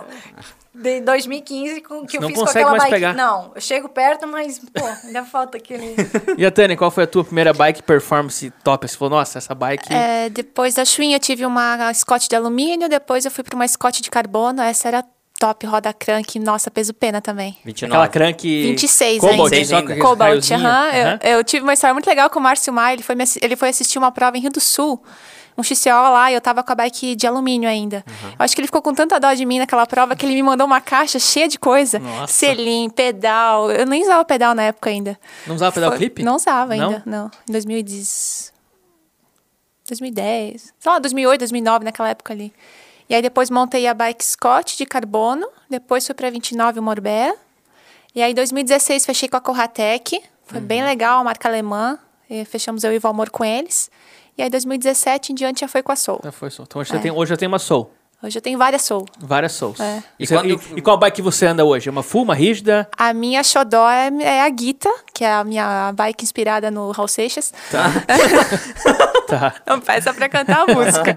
[0.74, 2.94] de 2015 com, que eu Não fiz com aquela mais bike.
[2.94, 3.12] pegar.
[3.14, 5.94] Não, eu chego perto, mas, pô, ainda falta aquele.
[6.38, 8.88] E a Tânia, qual foi a tua primeira bike performance top?
[8.88, 9.92] Você falou, nossa, essa bike...
[9.92, 13.66] É, depois da Schwinn eu tive uma Scott de alumínio, depois eu fui para uma
[13.68, 15.04] Scott de carbono, essa era
[15.40, 17.56] top, roda crank, nossa, peso pena também.
[17.64, 17.86] 29.
[17.92, 18.42] Aquela crank...
[18.42, 19.64] 26 Cobalt, ainda.
[19.64, 20.90] só Cobalt, aham.
[21.22, 23.56] Eu, eu tive uma história muito legal com o Márcio Maia, ele foi, me ele
[23.56, 25.02] foi assistir uma prova em Rio do Sul,
[25.56, 28.04] um XCO lá, e eu tava com a bike de alumínio ainda.
[28.06, 30.42] Eu acho que ele ficou com tanta dó de mim naquela prova que ele me
[30.42, 31.98] mandou uma caixa cheia de coisa.
[31.98, 32.32] Nossa.
[32.32, 35.18] Selim, pedal, eu nem usava pedal na época ainda.
[35.46, 36.22] Não usava pedal Foi- clipe?
[36.22, 36.88] Não usava Não?
[36.88, 37.30] ainda, não.
[37.48, 38.52] Em 2010.
[39.88, 40.72] 2010.
[40.78, 42.52] Sei lá, 2008, 2009, naquela época ali.
[43.10, 45.46] E aí depois montei a bike Scott de carbono.
[45.68, 47.34] Depois fui pra 29 o Morbea.
[48.14, 50.22] E aí em 2016 fechei com a Corratec.
[50.44, 51.98] Foi bem legal, marca alemã.
[52.28, 53.90] E fechamos eu e o Valmor com eles.
[54.38, 56.20] E aí 2017 em diante já foi com a Soul.
[56.22, 56.66] Já foi Soul.
[56.68, 56.98] Então hoje, É.
[56.98, 57.90] tem, hoje eu tenho uma Soul.
[58.22, 59.06] Hoje eu tenho várias Soul.
[59.18, 59.80] Várias Souls.
[59.80, 60.02] É.
[60.18, 61.88] E, você- quando- e- e qual bike você anda hoje?
[61.88, 62.86] É uma full, uma rígida?
[62.96, 67.08] A minha xodó é, é a Guita, que é a minha bike inspirada no Raul
[67.08, 67.52] Seixas.
[67.70, 67.90] Tá.
[69.66, 71.16] Não peça pra cantar a música.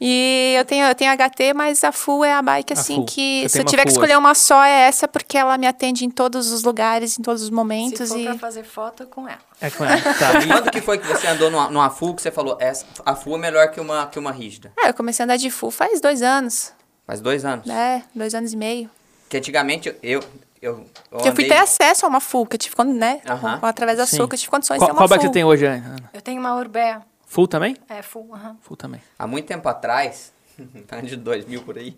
[0.00, 3.06] E eu tenho, eu tenho HT, mas a full é a bike, assim, full.
[3.06, 4.18] que Eu se eu tiver que escolher hoje.
[4.20, 7.48] uma só, é essa, porque ela me atende em todos os lugares, em todos os
[7.48, 8.08] Se momentos.
[8.10, 8.24] for E...
[8.24, 9.38] pra fazer foto com ela.
[9.60, 10.00] É com ela.
[10.00, 10.40] Tá.
[10.40, 13.14] E quando que foi que você andou numa, numa full que você falou, essa, a
[13.16, 14.72] full é melhor que uma, que uma rígida?
[14.78, 16.72] Ah, eu comecei a andar de full faz dois anos.
[17.06, 17.68] Faz dois anos.
[17.68, 18.90] É, dois anos e meio.
[19.28, 19.96] Que antigamente eu...
[20.02, 20.24] eu,
[20.62, 20.86] eu,
[21.20, 23.20] Que eu fui andei- ter acesso a uma full, que eu tive quando, né?
[23.26, 23.58] Aham.
[23.62, 24.16] Através da Sim.
[24.28, 25.16] Que eu tive condições de Qual, ter uma qual full.
[25.16, 25.96] bike você tem hoje, Ana?
[26.12, 27.02] Eu tenho uma Urbea.
[27.26, 27.76] Full também?
[27.88, 28.30] É, full.
[28.34, 28.56] aham.
[28.62, 29.02] Full também.
[29.18, 31.96] Há muito tempo atrás, ano de 2000 por aí,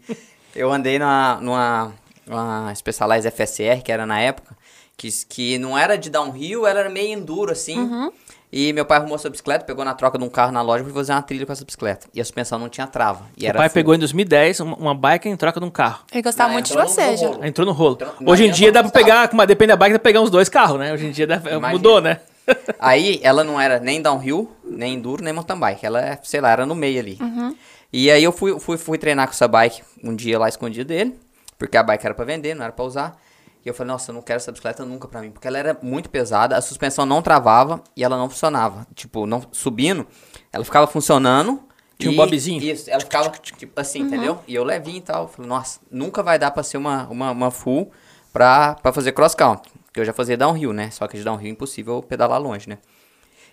[0.57, 1.93] eu andei numa, numa,
[2.27, 4.57] numa Specialized FSR, que era na época,
[5.01, 7.79] que, que não era de downhill, ela era meio enduro, assim.
[7.79, 8.13] Uhum.
[8.53, 10.85] E meu pai arrumou essa bicicleta, pegou na troca de um carro na loja e
[10.85, 12.07] foi fazer uma trilha com essa bicicleta.
[12.13, 13.25] E a suspensão não tinha trava.
[13.35, 13.75] E o era pai full.
[13.75, 16.05] pegou em 2010 uma, uma bike em troca de um carro.
[16.13, 17.47] Ele gostava Não, muito de entrou você, já.
[17.47, 17.95] Entrou no rolo.
[17.95, 20.29] Então, Hoje em dia dá pra pegar, uma, depende da bike, dá pra pegar uns
[20.29, 20.93] dois carros, né?
[20.93, 21.71] Hoje em dia dá, Imagina.
[21.71, 22.21] mudou, né?
[22.79, 25.87] Aí ela não era nem downhill, nem enduro, nem mountain bike.
[25.87, 27.17] Ela, é, sei lá, era no meio ali.
[27.21, 27.57] Uhum.
[27.91, 31.19] E aí eu fui, fui, fui treinar com essa bike um dia lá escondido dele,
[31.59, 33.17] porque a bike era pra vender, não era pra usar.
[33.65, 35.79] E eu falei, nossa, eu não quero essa bicicleta nunca pra mim, porque ela era
[35.83, 38.87] muito pesada, a suspensão não travava e ela não funcionava.
[38.95, 40.07] Tipo, não subindo,
[40.53, 41.63] ela ficava funcionando.
[41.99, 42.63] Tinha um bobzinho?
[42.63, 44.39] Isso, ela ficava tipo assim, entendeu?
[44.49, 45.29] E eu levinho e tal.
[45.29, 47.91] Falei, nossa, nunca vai dar pra ser uma, uma, uma full
[48.33, 49.71] pra, pra fazer cross country.
[49.85, 50.91] Porque eu já fazia downhill, né?
[50.91, 52.79] Só que de downhill é impossível pedalar longe, né?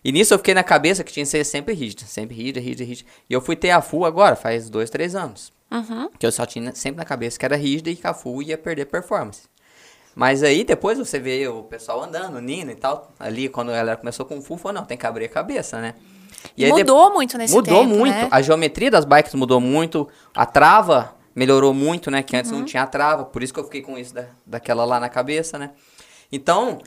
[0.03, 2.83] E nisso eu fiquei na cabeça que tinha que ser sempre rígida, sempre rígida, rígida,
[2.85, 3.09] rígida.
[3.29, 5.51] E eu fui ter a full agora, faz dois, três anos.
[5.69, 6.09] Uhum.
[6.17, 8.57] Que eu só tinha sempre na cabeça que era rígida e que a full ia
[8.57, 9.49] perder performance.
[10.19, 13.11] Mas aí depois você vê o pessoal andando, o Nino e tal.
[13.19, 15.93] Ali, quando ela começou com o full, falou, não, tem que abrir a cabeça, né?
[16.57, 18.15] E aí, mudou muito nesse mudou tempo, muito.
[18.15, 18.27] né?
[18.31, 20.09] A geometria das bikes mudou muito.
[20.33, 22.23] A trava melhorou muito, né?
[22.23, 22.57] Que antes Uhum.
[22.59, 23.25] não tinha trava.
[23.25, 25.69] Por isso que eu fiquei com isso da, daquela lá na cabeça, né?
[26.31, 26.79] Então,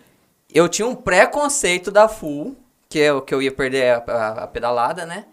[0.52, 2.56] eu tinha um preconceito da full,
[2.88, 5.24] que eu, que eu ia perder a, a- a pedalada, né?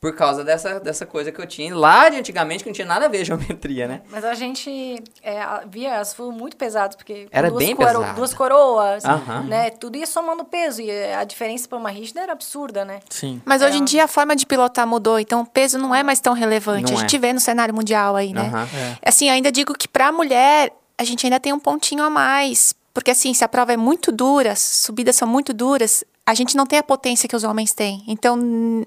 [0.00, 3.06] Por causa dessa, dessa coisa que eu tinha lá de antigamente, que não tinha nada
[3.06, 4.02] a ver geometria, né?
[4.10, 7.88] Mas a gente é, a- via as full muito pesadas, porque Era duas, bem coro-
[7.98, 8.12] pesada.
[8.12, 9.42] duas coroas, Aham.
[9.48, 9.70] né?
[9.70, 10.80] Tudo ia somando peso.
[10.80, 13.00] E a diferença para uma rígida era absurda, né?
[13.10, 13.42] Sim.
[13.44, 16.20] Mas hoje em dia a forma de pilotar mudou, então o peso não é mais
[16.20, 16.92] tão relevante.
[16.92, 17.18] Não a gente é.
[17.18, 18.50] vê no cenário mundial aí, né?
[18.54, 18.68] Aham.
[19.04, 22.72] Assim, ainda digo que pra mulher, a gente ainda tem um pontinho a mais.
[22.94, 26.54] Porque assim, se a prova é muito dura, as subidas são muito duras, a gente
[26.56, 28.04] não tem a potência que os homens têm.
[28.06, 28.38] Então,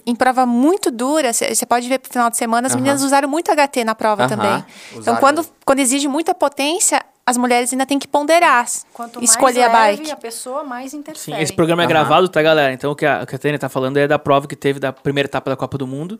[0.05, 3.49] em prova muito dura, você pode ver pro final de semana, as meninas usaram muito
[3.51, 4.63] HT na prova também.
[4.91, 5.19] Então, Usaram.
[5.19, 9.73] quando, quando exige muita potência, as mulheres ainda têm que ponderar, Quanto mais escolher a
[9.73, 10.11] leve bike.
[10.11, 11.41] a pessoa, mais Sim, interfere.
[11.41, 12.73] esse programa é gravado, tá, galera?
[12.73, 14.79] Então o que a, o que a Tânia tá falando é da prova que teve
[14.79, 16.19] da primeira etapa da Copa do Mundo,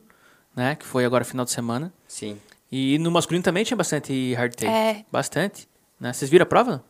[0.55, 0.75] né?
[0.75, 1.93] Que foi agora final de semana.
[2.07, 2.37] Sim.
[2.71, 4.71] E no masculino também tinha bastante hardtail.
[4.71, 5.05] É.
[5.11, 5.67] Bastante.
[5.99, 6.13] Né?
[6.13, 6.83] Vocês viram a prova?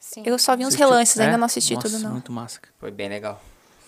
[0.00, 0.22] Sim.
[0.24, 1.36] Eu só vi uns relances, ainda É?
[1.36, 2.12] não assisti Nossa, tudo, não.
[2.12, 2.60] muito massa.
[2.78, 3.40] Foi bem legal.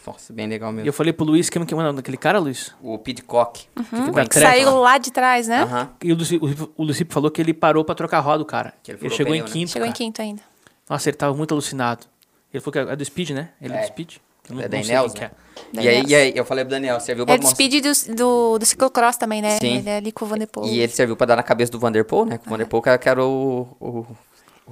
[0.07, 0.89] Nossa, bem legal E mesmo.
[0.89, 2.73] eu falei pro Luiz, que que é o nome daquele cara, Luiz?
[2.83, 3.67] O Pidcock.
[3.93, 4.41] Hum, da que Trek.
[4.47, 5.63] saiu lá de trás, né?
[5.63, 5.91] Aham.
[6.03, 8.73] E o Luci- o o Lucipe falou que ele parou pra trocar roda, o cara.
[8.83, 9.53] Que ele ele chegou pneu, em né?
[9.53, 9.71] quinto.
[9.73, 9.99] Chegou em cara.
[9.99, 10.43] quinto ainda.
[10.89, 12.07] Nossa, ele tava muito alucinado.
[12.55, 13.49] Ele falou que é do Speed, né?
[13.61, 13.81] Ele é, É.
[13.83, 14.17] do Speed.
[14.49, 15.31] Não, É não quem que né?
[15.75, 15.83] é.
[15.83, 18.15] E aí, e aí, eu falei pro Daniel, serviu pra É do mostrar- speed do,
[18.15, 19.59] do, do ciclocross também, né?
[19.59, 19.79] Sim.
[19.79, 20.65] Ele é ali com o Vanderpool.
[20.67, 22.39] E ele serviu pra dar na cabeça do Vanderpool, né?
[22.39, 24.07] Que o Vanderpool que era- que era o, o-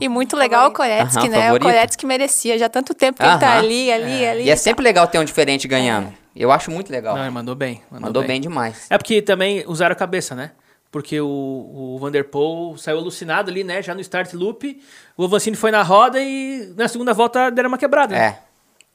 [0.00, 1.42] E muito legal o Koretsky, né?
[1.42, 1.62] favorito.
[1.62, 2.58] O Koretsky merecia.
[2.58, 4.42] Já há tanto tempo que ele tá ali, ali, ali.
[4.44, 6.12] E é sempre legal ter um diferente ganhando.
[6.34, 7.14] Eu acho muito legal.
[7.14, 7.80] Não, ele mandou bem.
[7.90, 8.86] Mandou, Mandou bem demais.
[8.90, 10.50] É porque também usaram a cabeça, né?
[10.90, 13.82] Porque o, o Vanderpool saiu alucinado ali, né?
[13.82, 14.80] Já no start loop.
[15.16, 18.14] O Avancini foi na roda e na segunda volta deram uma quebrada.
[18.14, 18.20] né?
[18.20, 18.38] É.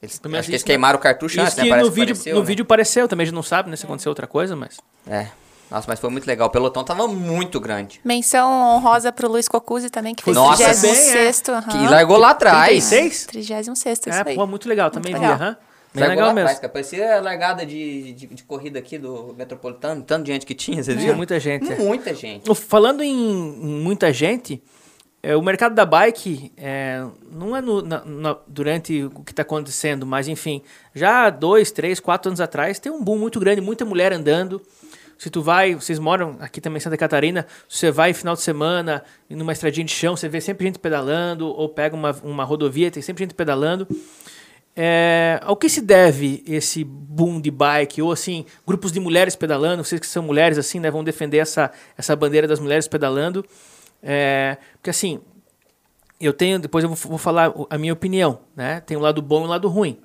[0.02, 0.72] Eles, Pelo menos acho que eles isso, né?
[0.72, 1.62] queimaram o cartucho Isso antes, né?
[1.64, 2.46] que Parece no, vídeo, pareceu, no né?
[2.46, 4.78] vídeo pareceu, também a gente não sabe né, se aconteceu outra coisa, mas.
[5.06, 5.26] É.
[5.70, 6.48] Nossa, mas foi muito legal.
[6.48, 8.00] O pelotão tava muito grande.
[8.04, 12.30] Menção honrosa pro Luiz Cocuzzi também, que fez Nossa, 36 bem, º Que largou lá
[12.30, 12.66] atrás.
[12.88, 13.26] 36?
[13.26, 14.34] 36 É, isso aí.
[14.34, 15.38] pô, muito legal também, vi, legal.
[15.38, 16.40] Bem Largou legal lá mesmo.
[16.48, 16.72] atrás, cara.
[16.72, 20.02] Parecia a largada de, de, de corrida aqui do Metropolitano.
[20.02, 21.16] Tanto de gente que tinha, vocês Tinha viram?
[21.16, 21.72] muita gente.
[21.72, 21.76] é.
[21.76, 22.48] Muita gente.
[22.50, 24.62] O- Falando em, muita gente,
[25.22, 29.42] é, o mercado da bike é, não é no- na- na- durante o que está
[29.42, 30.62] acontecendo, mas enfim,
[30.94, 34.60] já há dois, três, quatro anos atrás tem um boom muito grande, muita mulher andando.
[35.20, 39.04] Se tu vai, vocês moram aqui também em Santa Catarina, você vai final de semana
[39.28, 43.02] numa estradinha de chão, você vê sempre gente pedalando, ou pega uma, uma rodovia, tem
[43.02, 43.86] sempre gente pedalando.
[44.74, 48.00] É, ao que se deve esse boom de bike?
[48.00, 51.70] Ou assim, grupos de mulheres pedalando, vocês que são mulheres assim, né, vão defender essa,
[51.98, 53.44] essa bandeira das mulheres pedalando.
[54.02, 55.20] É, porque assim,
[56.18, 58.80] eu tenho, depois eu vou, vou falar o- a minha opinião, né?
[58.80, 59.98] Tem um lado bom e um lado ruim.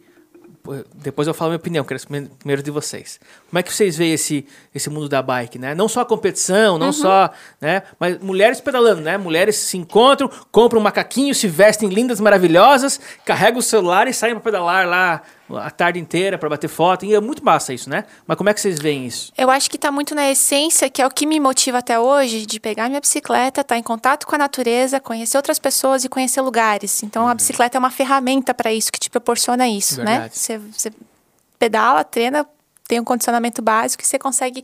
[0.96, 2.00] Depois eu falo a minha opinião, quero
[2.40, 3.20] primeiro de vocês.
[3.50, 5.76] Como é que vocês veem esse, esse mundo da bike, né?
[5.76, 7.30] Não só a competição, não só,
[7.62, 7.84] né?
[8.00, 9.18] Mas mulheres pedalando, né?
[9.18, 14.34] Mulheres se encontram, compram um macaquinho, se vestem lindas, maravilhosas, carregam o celular e saem
[14.34, 17.06] para pedalar lá a tarde inteira para bater foto.
[17.06, 18.06] E é muito massa isso, né?
[18.26, 19.32] Mas como é que vocês veem isso?
[19.38, 22.46] Eu acho que tá muito na essência, que é o que me motiva até hoje,
[22.46, 26.42] de pegar minha bicicleta, estar em contato com a natureza, conhecer outras pessoas e conhecer
[26.42, 27.04] lugares.
[27.04, 30.12] Então, a bicicleta é uma ferramenta para isso, que te proporciona isso, né?
[30.12, 30.38] Verdade.
[30.38, 30.92] Você, você
[31.60, 32.46] pedala, treina,
[32.88, 34.64] tem um condicionamento básico e você consegue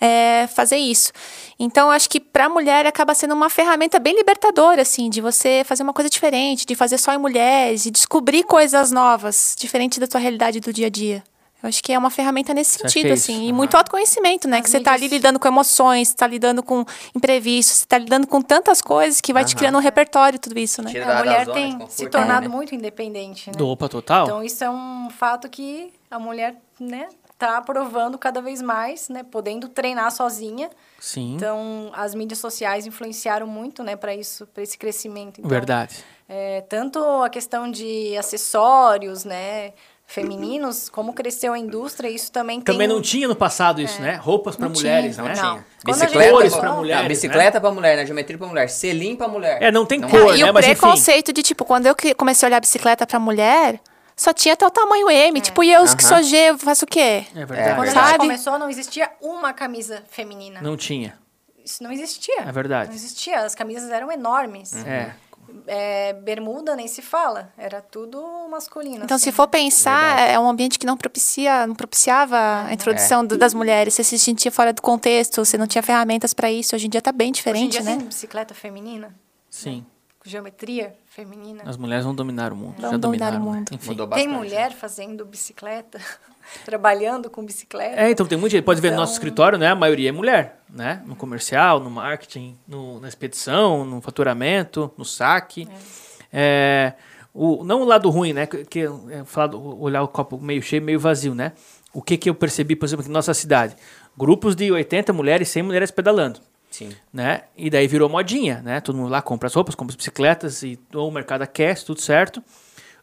[0.00, 1.12] é, fazer isso.
[1.58, 5.20] Então, eu acho que para a mulher acaba sendo uma ferramenta bem libertadora, assim, de
[5.20, 9.98] você fazer uma coisa diferente, de fazer só em mulheres, e descobrir coisas novas, diferente
[9.98, 11.24] da tua realidade do dia a dia.
[11.62, 13.30] Eu acho que é uma ferramenta nesse Você sentido, é isso?
[13.32, 13.48] assim.
[13.48, 14.58] E muito autoconhecimento, né?
[14.58, 18.26] As que você tá ali lidando com emoções, tá lidando com imprevistos, você tá lidando
[18.26, 20.90] com tantas coisas que vai te criando um repertório, tudo isso, né?
[20.90, 22.54] Tira A da- da mulher de tem conforto, se tornado né?
[22.54, 23.56] muito independente, né?
[23.56, 24.26] Do Opa Total?
[24.26, 29.22] Então isso é um fato que a mulher, né, tá provando cada vez mais, né,
[29.22, 30.70] podendo treinar sozinha.
[30.98, 35.38] Sim, Então as mídias sociais influenciaram muito, né, para isso, para esse crescimento.
[35.40, 35.96] Então, verdade.
[36.28, 39.72] é, tanto a questão de acessórios, né,
[40.08, 44.14] femininos, como cresceu a indústria, isso também tem Também não tinha no passado isso, né?
[44.14, 45.34] Roupas para mulheres, tinha, né?
[45.34, 45.50] Não Não.
[45.54, 45.66] tinha.
[45.86, 48.06] Gente Bicicleta Cores pra, pra Não, mulheres, bicicleta pra mulher, né?
[48.06, 49.60] Geometria pra mulher, selim pra mulher.
[49.60, 50.50] É, não tem Não cor, e né?
[50.50, 50.76] o Mas enfim.
[50.80, 53.80] preconceito de, tipo, quando eu comecei a olhar bicicleta pra mulher,
[54.16, 55.40] só tinha até o tamanho M.
[55.42, 56.14] Tipo, e eu que Aham.
[56.14, 57.26] sou G, faço o quê?
[57.34, 57.74] É verdade.
[57.74, 58.08] Quando a Sabe?
[58.08, 60.60] gente começou, não existia uma camisa feminina.
[60.62, 61.18] Não tinha.
[61.62, 62.40] Isso não existia.
[62.40, 62.88] É verdade.
[62.88, 63.40] Não existia.
[63.40, 64.72] As camisas eram enormes.
[64.86, 65.14] É.
[65.66, 69.04] É, bermuda nem se fala, era tudo masculino.
[69.04, 69.30] Então, assim.
[69.30, 70.32] se for pensar, Verdade.
[70.32, 73.36] é um ambiente que não propicia, não propiciava a introdução é.
[73.36, 73.94] das mulheres.
[73.94, 76.74] Você se sentia fora do contexto, você não tinha ferramentas para isso.
[76.74, 77.96] Hoje em dia está bem diferente, Hoje em dia né?
[77.98, 79.14] Tem bicicleta feminina.
[79.48, 79.86] Sim.
[80.28, 81.62] Geometria feminina.
[81.64, 82.80] As mulheres vão dominar o mundo.
[82.80, 83.70] Vão já dominar dominaram, o mundo.
[83.72, 83.88] Enfim.
[83.90, 84.28] Mudou bastante.
[84.28, 86.00] Tem mulher fazendo bicicleta,
[86.64, 88.00] trabalhando com bicicleta.
[88.00, 88.64] É, então tem muita gente.
[88.64, 89.68] Pode ver no nosso então escritório, né?
[89.68, 91.02] A maioria é mulher, né?
[91.06, 95.68] No comercial, no marketing, no, na expedição, no faturamento, no saque.
[95.70, 96.06] É.
[96.32, 96.92] É,
[97.32, 98.46] o, não o lado ruim, né?
[98.46, 101.52] Que, que é, falar, olhar o copo meio cheio, meio vazio, né?
[101.92, 103.76] O que, que eu percebi, por exemplo, aqui na nossa cidade?
[104.16, 106.40] Grupos de 80 mulheres, 100 mulheres pedalando.
[106.70, 106.90] Sim.
[107.12, 107.42] Né?
[107.56, 108.80] E daí virou modinha, né?
[108.80, 112.42] Todo mundo lá compra as roupas, compra as bicicletas e o mercado aquece, tudo certo.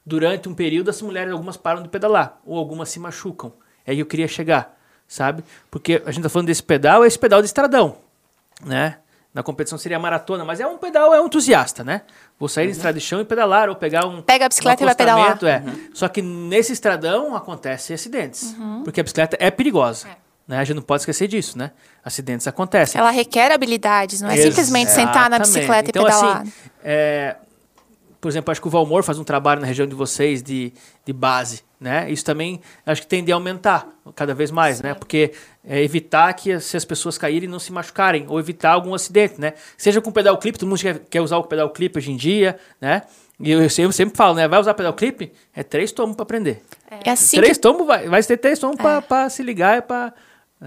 [0.05, 3.53] Durante um período, as mulheres, algumas param de pedalar, ou algumas se machucam.
[3.85, 5.43] É aí eu queria chegar, sabe?
[5.71, 7.97] Porque a gente tá falando desse pedal, é esse pedal de estradão,
[8.63, 8.97] né?
[9.33, 12.03] Na competição seria maratona, mas é um pedal, é um entusiasta, né?
[12.37, 12.71] Vou sair uhum.
[12.71, 14.21] de estrada de chão e pedalar, ou pegar um.
[14.21, 15.39] Pega a bicicleta um e vai pedalar.
[15.43, 15.57] É.
[15.57, 15.89] Uhum.
[15.91, 18.55] Só que nesse estradão acontecem acidentes.
[18.59, 18.83] Uhum.
[18.83, 20.07] Porque a bicicleta é perigosa.
[20.07, 20.17] É.
[20.47, 20.57] Né?
[20.57, 21.71] A gente não pode esquecer disso, né?
[22.03, 22.99] Acidentes acontecem.
[22.99, 24.55] Ela requer habilidades, não é Exatamente.
[24.55, 26.41] simplesmente sentar na bicicleta então, e pedalar.
[26.41, 26.51] Assim,
[26.83, 27.37] é,
[28.23, 30.71] por exemplo, acho que o Valmor faz um trabalho na região de vocês de,
[31.05, 32.09] de base, né?
[32.09, 34.89] Isso também acho que tende a aumentar cada vez mais, né?
[34.89, 34.93] Sim.
[34.93, 34.93] né?
[34.93, 35.33] Porque
[35.65, 39.53] é evitar que se as pessoas caírem não se machucarem ou evitar algum acidente, né?
[39.77, 42.57] Seja com pedal clip, todo mundo quer, quer usar o pedal clip hoje em dia,
[42.79, 43.01] né?
[43.39, 44.47] E eu, eu sempre falo, né?
[44.47, 45.31] Vai usar pedal clip?
[45.53, 46.63] É três tomos para aprender.
[47.03, 47.61] É assim três que...
[47.61, 49.01] tomos, vai, vai ter três tomos é.
[49.01, 50.13] para se ligar, é para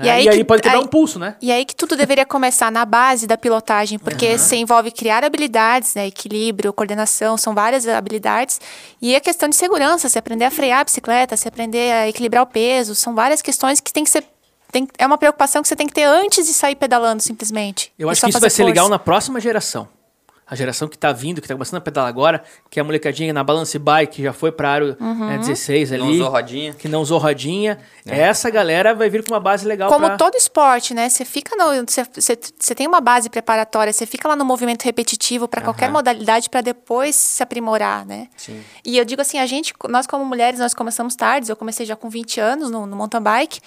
[0.03, 1.37] e, é, aí, e aí que, pode quebrar aí, um pulso, né?
[1.41, 4.39] E aí que tudo deveria começar na base da pilotagem, porque uhum.
[4.39, 6.07] você envolve criar habilidades, né?
[6.07, 8.61] Equilíbrio, coordenação, são várias habilidades.
[9.01, 12.43] E a questão de segurança, você aprender a frear a bicicleta, você aprender a equilibrar
[12.43, 14.25] o peso, são várias questões que tem que ser.
[14.71, 17.93] Tem, é uma preocupação que você tem que ter antes de sair pedalando, simplesmente.
[17.99, 19.89] Eu acho que isso vai ser legal na próxima geração
[20.49, 23.33] a geração que está vindo, que está começando a pedalar agora, que é a molecadinha
[23.33, 25.27] na Balance Bike, que já foi para aro uhum.
[25.27, 26.03] né, 16 ali.
[26.03, 26.75] Que não usou rodinha.
[26.75, 27.79] Que não usou rodinha.
[28.07, 28.21] É.
[28.21, 30.17] Essa galera vai vir com uma base legal Como pra...
[30.17, 31.09] todo esporte, né?
[31.09, 31.85] Você fica no...
[31.85, 35.65] Você tem uma base preparatória, você fica lá no movimento repetitivo para uhum.
[35.67, 38.29] qualquer modalidade para depois se aprimorar, né?
[38.37, 38.63] Sim.
[38.85, 41.97] E eu digo assim, a gente, nós como mulheres, nós começamos tarde, eu comecei já
[41.97, 43.61] com 20 anos no, no mountain bike,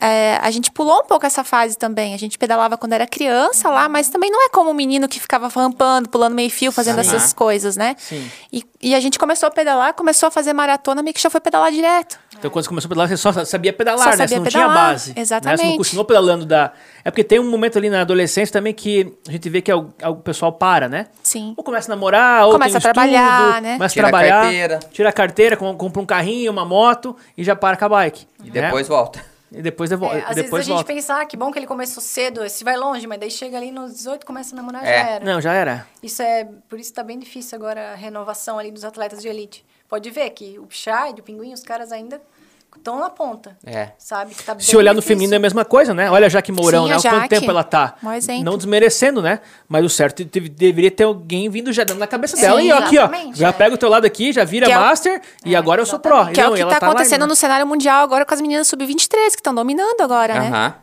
[0.00, 2.14] é, a gente pulou um pouco essa fase também.
[2.14, 5.18] A gente pedalava quando era criança lá, mas também não é como o menino que
[5.18, 7.16] ficava rampando, pulando meio fio, fazendo Sim.
[7.16, 7.96] essas coisas, né?
[7.98, 8.30] Sim.
[8.52, 11.40] E, e, a gente começou a pedalar, começou a fazer maratona, meio que já foi
[11.40, 12.18] pedalar direto.
[12.38, 14.16] Então, quando você começou a pedalar, você só sabia pedalar, só né?
[14.16, 15.12] Sabia você não pedalar, tinha base.
[15.16, 15.58] Exatamente.
[15.58, 15.64] Né?
[15.64, 16.72] Você não continuou pedalando da.
[17.04, 19.92] É porque tem um momento ali na adolescência também que a gente vê que o,
[20.04, 21.06] o pessoal para, né?
[21.24, 21.54] Sim.
[21.56, 23.74] Ou começa a namorar, ou começa a trabalhar, né?
[23.74, 24.38] Começa a trabalhar.
[24.38, 24.80] A carteira.
[24.92, 28.26] Tira a carteira, compra um carrinho, uma moto e já para com a bike.
[28.44, 28.62] E né?
[28.62, 29.37] depois volta.
[29.50, 30.18] E depois devolve.
[30.18, 32.62] É, às depois vezes a gente pensa, ah, que bom que ele começou cedo, esse
[32.62, 34.86] vai longe, mas daí chega ali nos 18, começa a namorar, é.
[34.86, 35.24] já era.
[35.24, 35.86] Não, já era.
[36.02, 39.64] Isso é, por isso tá bem difícil agora a renovação ali dos atletas de elite.
[39.88, 42.20] Pode ver que o Pichard, o Pinguim, os caras ainda
[42.76, 43.56] estão na ponta.
[43.64, 43.90] É.
[43.98, 44.34] Sabe?
[44.34, 46.10] Tá Se olhar no feminino é a mesma coisa, né?
[46.10, 46.98] Olha a Jaque Mourão, Sim, né?
[46.98, 47.94] Jaque, Quanto tempo ela tá?
[48.42, 49.40] Não desmerecendo, né?
[49.68, 52.62] Mas o certo deveria ter alguém vindo já dando na cabeça Sim, dela.
[52.62, 53.08] E ó, aqui, ó.
[53.34, 53.52] Já é.
[53.52, 55.98] pega o teu lado aqui, já vira que é master é, e agora eu sou
[55.98, 56.26] pró.
[56.26, 59.08] Que é o que tá, tá acontecendo no cenário mundial agora com as meninas sub-23,
[59.08, 60.50] que estão dominando agora, uh -huh.
[60.50, 60.74] né?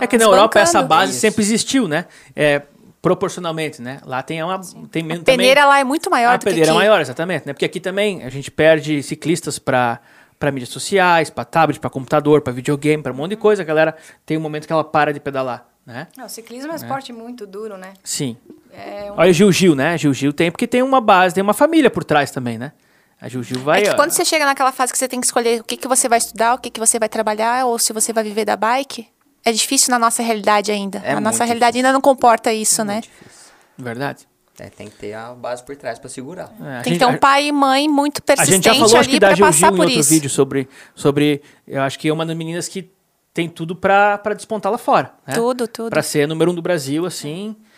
[0.00, 1.20] É que na Europa essa base Isso.
[1.20, 2.06] sempre existiu, né?
[2.34, 2.62] É,
[3.00, 4.00] proporcionalmente, né?
[4.04, 4.60] Lá tem uma
[4.90, 7.52] tem a peneira lá é muito maior a do peneira é maior, exatamente, né?
[7.52, 10.00] Porque aqui também a gente perde ciclistas para
[10.40, 13.60] para mídias sociais, para tablet, para computador, para videogame, para um monte de coisa.
[13.60, 16.08] A galera tem um momento que ela para de pedalar, né?
[16.16, 16.82] Não, o ciclismo é um né?
[16.82, 17.92] esporte muito duro, né?
[18.02, 18.38] Sim.
[18.72, 19.16] É um...
[19.18, 19.98] Olha o Gil Gil, né?
[19.98, 22.72] Gil Gil tem porque tem uma base, tem uma família por trás também, né?
[23.20, 23.82] A Gil Gil vai.
[23.82, 25.86] É que quando você chega naquela fase que você tem que escolher o que, que
[25.86, 28.56] você vai estudar, o que, que você vai trabalhar, ou se você vai viver da
[28.56, 29.06] bike,
[29.44, 31.02] é difícil na nossa realidade ainda.
[31.04, 31.86] É a nossa realidade difícil.
[31.86, 33.00] ainda não comporta isso, é né?
[33.02, 33.52] Difícil.
[33.76, 34.29] Verdade.
[34.58, 36.52] É, tem que ter a base por trás para segurar.
[36.60, 39.00] É, tem gente, que ter um pai e mãe muito persistente A gente já falou,
[39.00, 40.10] acho que da Gil Gil em outro isso.
[40.10, 41.42] vídeo sobre, sobre...
[41.66, 42.90] Eu acho que é uma das meninas que
[43.32, 45.14] tem tudo para despontar lá fora.
[45.26, 45.34] Né?
[45.34, 45.90] Tudo, tudo.
[45.90, 47.56] Para ser número um do Brasil, assim...
[47.56, 47.69] É...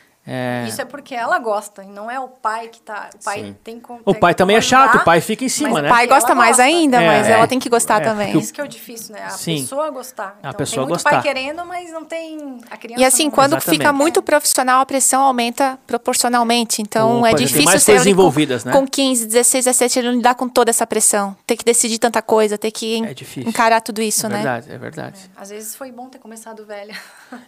[0.68, 3.10] Isso é porque ela gosta, e não é o pai que tá.
[3.12, 3.56] O pai Sim.
[3.64, 5.88] tem O pai também é chato, o pai fica em cima, né?
[5.88, 6.62] O pai gosta mais gosta.
[6.62, 7.32] ainda, é, mas é.
[7.32, 8.38] ela tem que gostar é, também.
[8.38, 9.24] Isso que é o difícil, né?
[9.24, 9.62] A Sim.
[9.62, 10.36] pessoa gostar.
[10.38, 11.10] Então, a pessoa tem muito gostar.
[11.10, 13.02] pai querendo, mas não tem a criança.
[13.02, 13.80] E assim, quando Exatamente.
[13.80, 16.80] fica muito profissional, a pressão aumenta proporcionalmente.
[16.80, 18.74] Então Opa, é difícil mais ser envolvidas, com, né?
[18.76, 21.36] com 15, 16, 17 ele lidar com toda essa pressão.
[21.44, 24.36] Ter que decidir tanta coisa, ter que é encarar tudo isso, é né?
[24.36, 25.30] Verdade, é verdade.
[25.36, 26.94] Às vezes foi bom ter começado velha.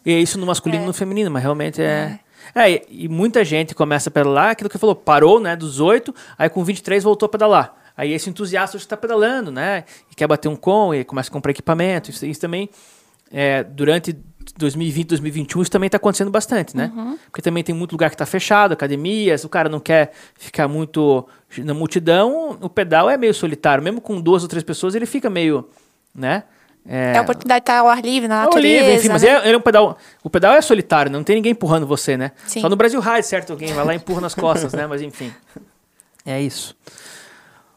[0.05, 2.19] E é isso no masculino e no feminino, mas realmente é.
[2.55, 6.49] É, e muita gente começa a pedalar, aquilo que falou, parou, né, dos 8, aí
[6.49, 7.75] com 23 voltou a pedalar.
[7.97, 11.53] Aí esse entusiasta está pedalando, né, e quer bater um com, e começa a comprar
[11.53, 12.69] equipamento, isso, isso também
[13.33, 14.17] é, durante
[14.57, 16.93] 2020, 2021, isso também está acontecendo bastante, né?
[16.95, 17.19] Uhum.
[17.27, 21.27] Porque também tem muito lugar que está fechado, academias, o cara não quer ficar muito
[21.59, 23.83] na multidão, o pedal é meio solitário.
[23.83, 25.69] Mesmo com duas ou três pessoas, ele fica meio,
[26.15, 26.45] né?
[26.87, 28.69] É, é a oportunidade de estar ao ar livre, na natureza.
[28.69, 29.29] Livre, enfim, mas né?
[29.29, 29.97] é, é, um pedal.
[30.23, 32.33] O pedal é solitário, não tem ninguém empurrando você, né?
[32.47, 32.61] Sim.
[32.61, 33.53] Só no Brasil Ride, certo?
[33.53, 34.87] Alguém vai lá e empurra nas costas, né?
[34.87, 35.33] Mas enfim.
[36.27, 36.75] É isso.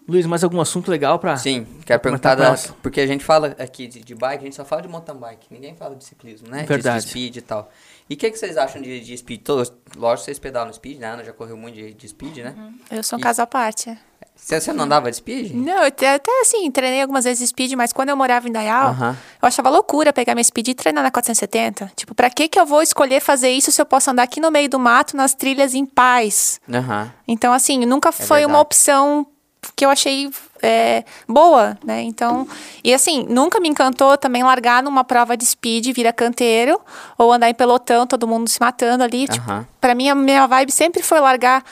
[0.08, 3.88] Luiz, mais algum assunto legal para Sim, quero perguntar das, porque a gente fala aqui
[3.88, 6.64] de, de, bike, a gente só fala de mountain bike, ninguém fala de ciclismo, né?
[6.64, 7.04] Verdade.
[7.04, 7.70] De, speed e tal.
[8.10, 9.42] E o que, que vocês acham de, de speed?
[9.42, 11.08] Todos, lógico, vocês pedalam no speed, né?
[11.08, 12.56] Ana já correu muito de, de speed, né?
[12.58, 12.80] Uhum.
[12.90, 13.98] Eu sou um e, caso à parte.
[14.38, 15.52] Você, você não andava de speed?
[15.54, 18.92] Não, eu até, até assim, treinei algumas vezes speed, mas quando eu morava em Dayal,
[18.92, 19.16] uhum.
[19.42, 21.92] eu achava loucura pegar minha speed e treinar na 470.
[21.96, 24.52] Tipo, pra que que eu vou escolher fazer isso se eu posso andar aqui no
[24.52, 26.62] meio do mato, nas trilhas, em paz?
[26.70, 27.10] Uhum.
[27.28, 28.46] Então, assim, nunca é foi verdade.
[28.46, 29.28] uma opção
[29.76, 30.30] que eu achei
[30.62, 32.02] é, boa, né?
[32.04, 32.48] Então,
[32.84, 36.80] e assim, nunca me encantou também largar numa prova de speed, vira canteiro,
[37.18, 39.22] ou andar em pelotão, todo mundo se matando ali.
[39.22, 39.28] Uhum.
[39.28, 41.64] Tipo, pra mim, a minha vibe sempre foi largar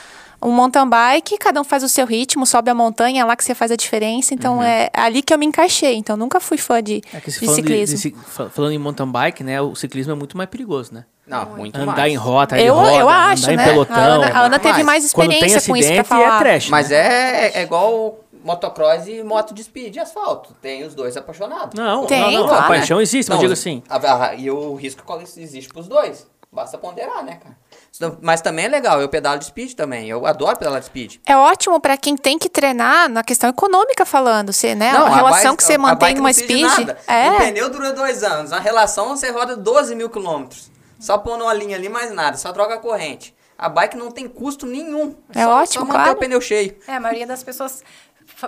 [0.46, 3.42] um mountain bike, cada um faz o seu ritmo, sobe a montanha, é lá que
[3.42, 4.32] você faz a diferença.
[4.32, 4.62] Então, uhum.
[4.62, 5.96] é ali que eu me encaixei.
[5.96, 7.98] Então, nunca fui fã de, é de ciclismo.
[7.98, 8.16] De, de,
[8.50, 9.60] falando em mountain bike, né?
[9.60, 11.04] O ciclismo é muito mais perigoso, né?
[11.26, 12.12] Não, muito andar mais.
[12.12, 13.62] em rota, eu, roda, eu acho, andar né?
[13.64, 13.96] em pelotão.
[13.96, 16.36] A Ana, a Ana teve mais experiência com isso pra falar.
[16.36, 17.48] É trash, Mas né?
[17.48, 20.54] é, é igual motocross e moto de speed e asfalto.
[20.62, 21.74] Tem os dois apaixonados.
[21.74, 22.20] Não, tem.
[22.20, 22.54] não, não.
[22.54, 23.02] a paixão né?
[23.02, 23.82] existe, mas digo assim.
[23.88, 25.02] A, a, e o risco
[25.36, 26.28] existe pros dois.
[26.56, 27.54] Basta ponderar, né, cara?
[28.22, 30.08] Mas também é legal, eu pedalo de speed também.
[30.08, 31.16] Eu adoro pedalar de speed.
[31.26, 34.90] É ótimo para quem tem que treinar na questão econômica falando, você, né?
[34.90, 36.62] Não, a, a relação bike, que você mantém numa speed.
[36.62, 36.98] Nada.
[37.06, 37.30] É.
[37.30, 38.52] O pneu dura dois anos.
[38.52, 40.70] Na relação você roda 12 mil quilômetros.
[40.98, 42.38] Só pôr uma linha ali, mais nada.
[42.38, 43.36] Só troca a corrente.
[43.58, 45.14] A bike não tem custo nenhum.
[45.34, 46.12] É só, ótimo, só manter claro.
[46.12, 46.74] o pneu cheio.
[46.88, 47.84] É, a maioria das pessoas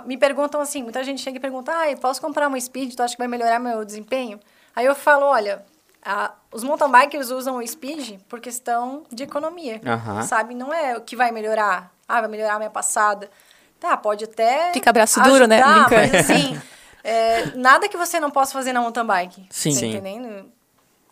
[0.07, 3.13] me perguntam assim, muita gente chega e pergunta, ah, posso comprar uma Speed, tu acha
[3.13, 4.39] que vai melhorar meu desempenho?
[4.75, 5.63] Aí eu falo, olha,
[6.03, 10.21] a, os mountain bikers usam o Speed por questão de economia, uhum.
[10.23, 10.53] sabe?
[10.55, 13.29] Não é o que vai melhorar, ah, vai melhorar a minha passada.
[13.79, 15.61] Tá, pode até Fica braço ajudar, duro, né?
[15.63, 16.61] Mas assim,
[17.03, 19.47] é, nada que você não possa fazer na mountain bike.
[19.49, 19.73] Sim.
[19.73, 19.89] Tá Sim.
[19.89, 20.51] entendendo?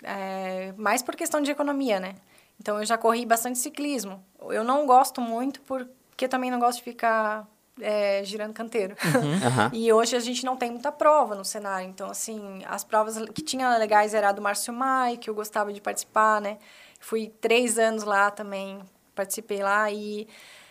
[0.04, 2.16] É, mais por questão de economia, né?
[2.60, 4.24] Então, eu já corri bastante ciclismo.
[4.50, 7.48] Eu não gosto muito porque também não gosto de ficar
[7.82, 8.96] é, girando canteiro.
[9.04, 9.38] Uhum.
[9.48, 9.70] Uhum.
[9.72, 11.88] e hoje a gente não tem muita prova no cenário.
[11.88, 15.72] Então, assim, as provas que tinha legais era a do Márcio Mai, que eu gostava
[15.72, 16.58] de participar, né?
[17.00, 18.80] Fui três anos lá também,
[19.16, 20.28] participei lá e...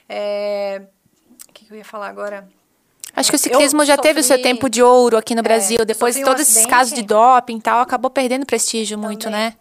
[0.09, 0.83] É...
[1.49, 2.49] O que, que eu ia falar agora?
[3.15, 5.41] Acho que o ciclismo eu já sofri, teve o seu tempo de ouro aqui no
[5.41, 5.85] é, Brasil.
[5.85, 9.09] Depois de todos um esses casos de doping e tal, acabou perdendo prestígio também.
[9.09, 9.55] muito, né?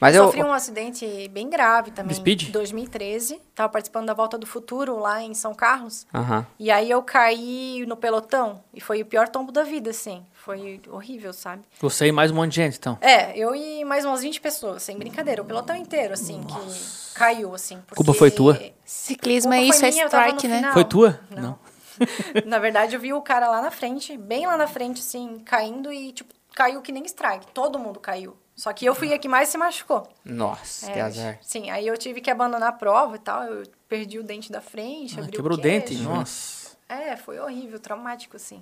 [0.00, 2.14] Mas eu eu sofri um acidente bem grave também.
[2.14, 2.48] Speed?
[2.48, 3.40] Em 2013.
[3.54, 6.06] Tava participando da Volta do Futuro lá em São Carlos.
[6.14, 6.44] Uhum.
[6.58, 8.62] E aí eu caí no pelotão.
[8.72, 10.22] E foi o pior tombo da vida, assim.
[10.34, 11.62] Foi horrível, sabe?
[11.80, 12.96] Você e mais um monte de gente, então.
[13.00, 15.42] É, eu e mais umas 20 pessoas, sem brincadeira.
[15.42, 17.10] O pelotão inteiro, assim, Nossa.
[17.12, 17.76] que caiu, assim.
[17.78, 17.96] Porque...
[17.96, 18.60] Culpa foi tua?
[18.84, 20.70] Ciclismo é isso, é strike, né?
[20.72, 21.20] Foi tua?
[21.30, 21.42] Não.
[21.42, 21.58] Não.
[22.46, 25.92] na verdade, eu vi o cara lá na frente, bem lá na frente, assim, caindo
[25.92, 27.46] e, tipo, caiu que nem strike.
[27.52, 28.36] Todo mundo caiu.
[28.58, 30.08] Só que eu fui a que mais se machucou.
[30.24, 31.38] Nossa, é, que azar.
[31.40, 33.44] Sim, aí eu tive que abandonar a prova e tal.
[33.44, 35.94] Eu perdi o dente da frente, ah, Quebrou o, o dente?
[35.98, 36.76] Nossa.
[36.88, 38.60] É, foi horrível, traumático, assim.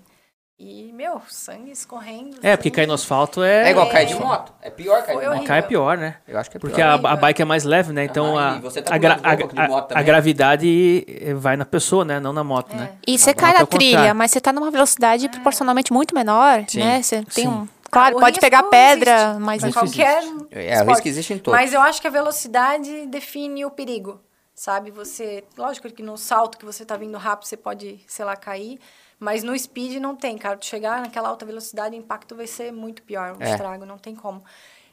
[0.59, 2.37] E, meu, sangue escorrendo.
[2.43, 3.69] É, porque cair no asfalto é.
[3.69, 4.53] É igual cair de moto.
[4.61, 5.45] É pior cair de moto.
[5.45, 6.17] Cai é pior, né?
[6.29, 6.71] Eu acho que é pior.
[6.71, 8.05] Porque a, a bike é mais leve, né?
[8.05, 11.07] Então ah, a, tá a, gra a, a, gravidade
[11.37, 12.21] vai na pessoa, né?
[12.21, 12.77] Não na moto, é.
[12.77, 12.93] né?
[13.07, 15.29] E você cai na trilha, mas você tá numa velocidade é.
[15.29, 16.81] proporcionalmente muito menor, Sim.
[16.81, 17.03] né?
[17.03, 17.49] Você tem Sim.
[17.49, 17.69] um.
[17.97, 19.41] Claro, pode pegar pedra, existe.
[19.41, 20.23] mas em qualquer.
[20.51, 21.59] É, o risco existe em todos.
[21.59, 24.21] Mas eu acho que a velocidade define o perigo,
[24.55, 24.91] sabe?
[24.91, 25.45] Você.
[25.57, 28.79] Lógico que no salto que você tá vindo rápido, você pode, sei lá, cair.
[29.19, 30.59] Mas no speed não tem, cara.
[30.59, 33.51] Tu chegar naquela alta velocidade, o impacto vai ser muito pior, o é.
[33.51, 34.45] estrago, não tem como.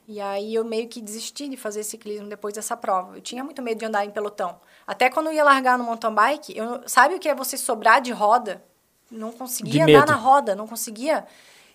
[0.07, 3.17] E aí eu meio que desisti de fazer ciclismo depois dessa prova.
[3.17, 4.59] Eu tinha muito medo de andar em pelotão.
[4.87, 8.01] Até quando eu ia largar no mountain bike, eu, sabe o que é você sobrar
[8.01, 8.63] de roda?
[9.11, 11.25] Não conseguia andar na roda, não conseguia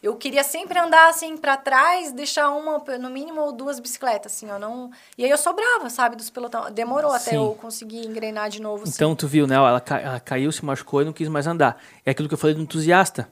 [0.02, 4.58] eu queria sempre andar assim para trás, deixar uma, no mínimo duas bicicletas, assim, eu
[4.58, 4.90] não.
[5.16, 6.70] E aí eu sobrava, sabe, dos pelotão.
[6.70, 7.16] Demorou Sim.
[7.16, 8.84] até eu conseguir engrenar de novo.
[8.84, 8.92] Assim.
[8.94, 9.56] Então tu viu, né?
[9.56, 9.98] Ela, ca...
[9.98, 11.82] ela caiu, se machucou e não quis mais andar.
[12.06, 13.28] É aquilo que eu falei do entusiasta.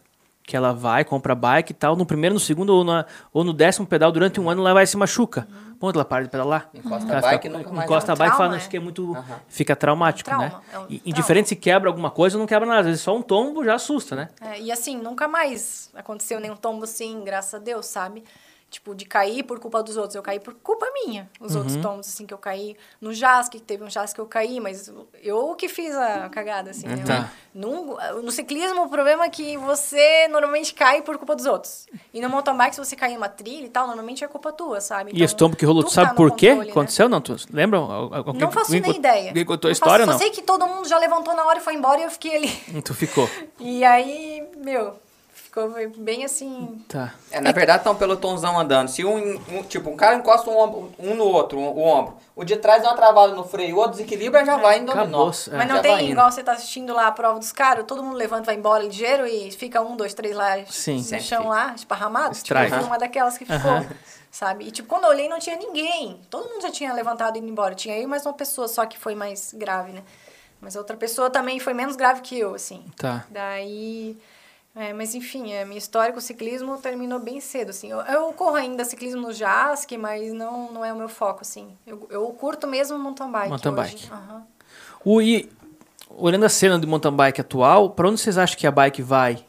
[0.47, 3.53] Que ela vai, compra bike e tal, no primeiro, no segundo ou, na, ou no
[3.53, 5.47] décimo pedal durante um ano ela vai se machuca.
[5.51, 5.75] Uhum.
[5.75, 6.71] Ponto, ela para de pedalar.
[6.73, 7.85] Encosta a bike fica, nunca mais.
[7.85, 9.13] Encosta é a bike e fala, não, isso que é muito.
[9.13, 9.25] Uhum.
[9.49, 10.49] Fica traumático, é um né?
[10.49, 10.87] trauma, né?
[10.91, 12.81] É um Indiferente se quebra alguma coisa, não quebra nada.
[12.81, 14.29] Às vezes só um tombo já assusta, né?
[14.41, 18.23] É, e assim, nunca mais aconteceu nenhum tombo assim, graças a Deus, sabe?
[18.77, 20.15] Tipo, de cair por culpa dos outros.
[20.15, 21.29] Eu caí por culpa minha.
[21.41, 21.59] Os uhum.
[21.59, 24.61] outros tombos, assim, que eu caí no JASC, que teve um JASC que eu caí,
[24.61, 26.87] mas eu que fiz a cagada, assim.
[26.87, 27.05] Uhum.
[27.05, 27.31] Tá.
[27.55, 31.87] No, no ciclismo, o problema é que você normalmente cai por culpa dos outros.
[32.13, 34.53] E no mountain bike, se você cair em uma trilha e tal, normalmente é culpa
[34.53, 35.11] tua, sabe?
[35.11, 36.51] Então, e esse tombo que rolou, tu sabe tá por quê?
[36.51, 37.15] Controle, Aconteceu, né?
[37.15, 37.21] não?
[37.23, 37.79] Tu lembra?
[37.79, 39.29] Alguém, não faço nem ideia.
[39.29, 40.19] Alguém contou a história, faço, não?
[40.19, 42.37] Só sei que todo mundo já levantou na hora e foi embora e eu fiquei
[42.37, 42.83] ali.
[42.83, 43.29] Tu ficou.
[43.59, 44.95] e aí, meu,
[45.57, 46.85] Ficou bem assim.
[46.87, 47.15] Tá.
[47.31, 48.89] É, na verdade tá um pelotãozão andando.
[48.89, 52.19] Se um, um, tipo, um cara encosta um, ombro, um no outro, um, o ombro,
[52.35, 55.31] o de trás dá uma travada no freio, o outro desequilibra já vai em dominó.
[55.31, 55.57] É.
[55.57, 58.45] Mas não tem igual você tá assistindo lá a prova dos caras, todo mundo levanta,
[58.45, 61.03] vai embora ligeiro e fica um, dois, três lá Sim.
[61.11, 62.37] no chão lá, esparramado.
[62.37, 63.87] Tipo, foi uma daquelas que ficou.
[64.31, 64.67] Sabe?
[64.67, 66.21] E tipo, quando eu olhei não tinha ninguém.
[66.29, 67.75] Todo mundo já tinha levantado e ido embora.
[67.75, 70.03] Tinha eu mais uma pessoa só que foi mais grave, né?
[70.61, 72.85] Mas a outra pessoa também foi menos grave que eu, assim.
[72.99, 73.25] Tá.
[73.31, 74.19] Daí
[74.79, 77.91] é, mas enfim, a minha história com o ciclismo terminou bem cedo, assim.
[77.91, 81.75] Eu, eu corro ainda ciclismo no JASC, mas não, não é o meu foco, assim.
[81.87, 83.81] Eu, eu curto mesmo mountain bike Mountain hoje.
[83.81, 84.11] bike.
[84.13, 84.43] Uhum.
[85.03, 85.51] O, e,
[86.11, 89.43] olhando a cena do mountain bike atual, para onde vocês acham que a bike vai?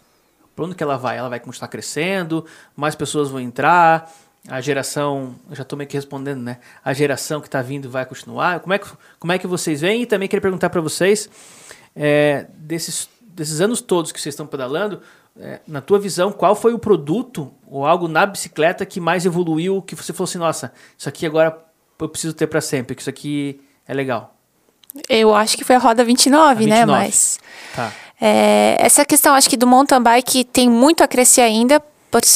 [0.55, 1.17] Para onde que ela vai?
[1.17, 2.45] Ela vai continuar crescendo?
[2.73, 4.09] Mais pessoas vão entrar?
[4.47, 6.59] A geração, eu já estou meio que respondendo, né?
[6.85, 8.61] A geração que está vindo vai continuar?
[8.61, 8.87] Como é que,
[9.19, 10.03] como é que vocês veem?
[10.03, 11.29] E também queria perguntar para vocês,
[11.93, 14.99] é, desses desses anos todos que vocês estão pedalando,
[15.39, 19.81] é, na tua visão, qual foi o produto ou algo na bicicleta que mais evoluiu,
[19.83, 21.55] que você falou assim, nossa, isso aqui agora
[21.99, 24.33] eu preciso ter para sempre, que isso aqui é legal?
[25.07, 26.79] Eu acho que foi a roda 29, a 29.
[26.79, 26.85] né?
[26.85, 27.39] Mas
[27.75, 27.93] tá.
[28.19, 31.79] é, essa questão, acho que do mountain bike tem muito a crescer ainda,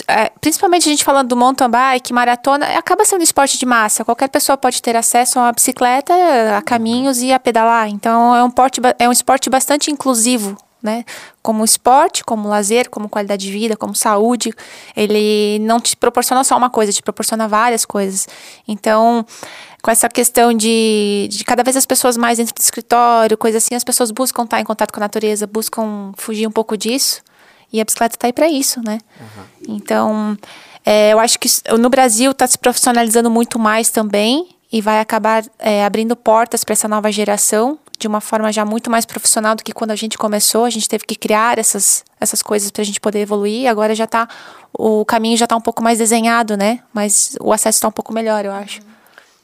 [0.08, 4.06] é, principalmente a gente falando do mountain bike, maratona, acaba sendo esporte de massa.
[4.06, 6.14] Qualquer pessoa pode ter acesso a uma bicicleta,
[6.56, 7.90] a caminhos e a pedalar.
[7.90, 11.06] Então é um, porte, é um esporte bastante inclusivo né?
[11.42, 14.54] Como esporte, como lazer, como qualidade de vida, como saúde,
[14.96, 18.28] ele não te proporciona só uma coisa, te proporciona várias coisas.
[18.68, 19.26] Então,
[19.82, 23.76] com essa questão de, de cada vez as pessoas mais dentro do escritório, coisa assim,
[23.76, 27.22] as pessoas buscam estar em contato com a natureza, buscam fugir um pouco disso.
[27.74, 29.00] E a bicicleta está aí para isso, né?
[29.20, 29.76] Uhum.
[29.76, 30.38] Então,
[30.86, 31.48] é, eu acho que
[31.80, 36.74] no Brasil está se profissionalizando muito mais também e vai acabar é, abrindo portas para
[36.74, 40.18] essa nova geração de uma forma já muito mais profissional do que quando a gente
[40.18, 40.66] começou.
[40.66, 43.70] A gente teve que criar essas, essas coisas para a gente poder evoluir.
[43.70, 44.28] Agora já está
[44.74, 46.84] o caminho já está um pouco mais desenhado, né?
[46.94, 48.82] Mas o acesso está um pouco melhor, eu acho.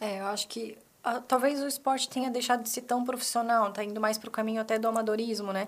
[0.01, 3.83] É, eu acho que uh, talvez o esporte tenha deixado de ser tão profissional, tá
[3.83, 5.67] indo mais para o caminho até do amadorismo, né?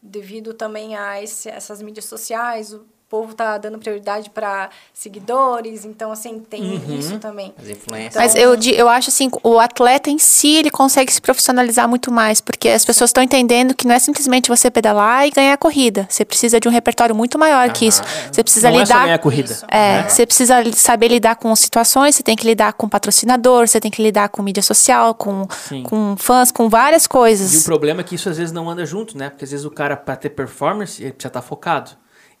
[0.00, 6.10] Devido também a esse, essas mídias sociais, o povo tá dando prioridade para seguidores, então
[6.10, 6.98] assim, tem uhum.
[6.98, 7.52] isso também.
[7.60, 8.14] As influências.
[8.14, 12.10] Então, Mas eu, eu acho assim, o atleta em si, ele consegue se profissionalizar muito
[12.10, 15.58] mais, porque as pessoas estão entendendo que não é simplesmente você pedalar e ganhar a
[15.58, 16.06] corrida.
[16.08, 18.02] Você precisa de um repertório muito maior que isso.
[18.32, 18.94] Você precisa não lidar.
[18.94, 19.58] É só ganhar a corrida.
[19.68, 20.08] É, né?
[20.08, 24.02] você precisa saber lidar com situações, você tem que lidar com patrocinador, você tem que
[24.02, 25.46] lidar com mídia social, com,
[25.84, 27.52] com fãs, com várias coisas.
[27.52, 29.28] E o problema é que isso às vezes não anda junto, né?
[29.28, 31.90] Porque às vezes o cara, para ter performance, ele precisa estar tá focado.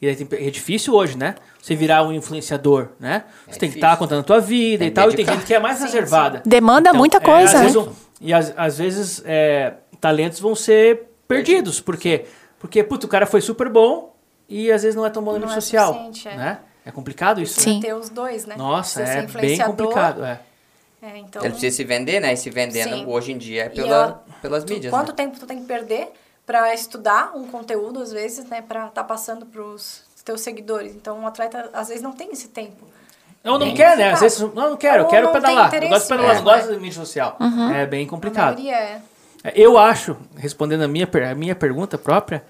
[0.02, 1.36] E é difícil hoje, né?
[1.62, 3.22] Você virar um influenciador, né?
[3.46, 5.08] Você é tem que estar tá contando a tua vida tem e tal.
[5.08, 5.22] Dedicar.
[5.22, 6.38] E tem gente que é mais sim, reservada.
[6.38, 6.50] Sim.
[6.50, 7.68] Demanda então, muita coisa, é, né?
[7.68, 7.88] Vezes,
[8.20, 11.80] e às, às vezes é, talentos vão ser perdidos.
[11.80, 12.26] Por quê?
[12.58, 14.12] Porque, puto, o cara foi super bom
[14.48, 16.10] e às vezes não é tão bom na mídia é social.
[16.26, 16.36] É.
[16.36, 16.58] Né?
[16.84, 17.78] É complicado isso, Sim.
[17.78, 18.56] ter os dois, né?
[18.56, 20.24] Nossa, é bem complicado.
[20.24, 20.40] É.
[21.00, 21.42] É, então...
[21.42, 22.32] Ele precisa se vender, né?
[22.32, 23.06] E se vendendo Sim.
[23.06, 24.90] hoje em dia é pela, pelas mídias.
[24.90, 25.14] Quanto né?
[25.14, 26.12] tempo tu tem que perder
[26.52, 30.94] para estudar um conteúdo, às vezes, né, para estar tá passando para os teus seguidores.
[30.94, 32.86] Então, um atleta, às vezes, não tem esse tempo.
[33.42, 34.12] Não, não quer, né?
[34.12, 35.74] Às vezes, não, não quero, eu quero pedalar.
[35.74, 37.38] Eu gosto de pedalar, não gosto de mídia social.
[37.40, 37.72] Uhum.
[37.72, 38.60] É bem complicado.
[38.60, 39.00] É.
[39.42, 39.52] é.
[39.56, 42.44] Eu acho, respondendo a minha, a minha pergunta própria,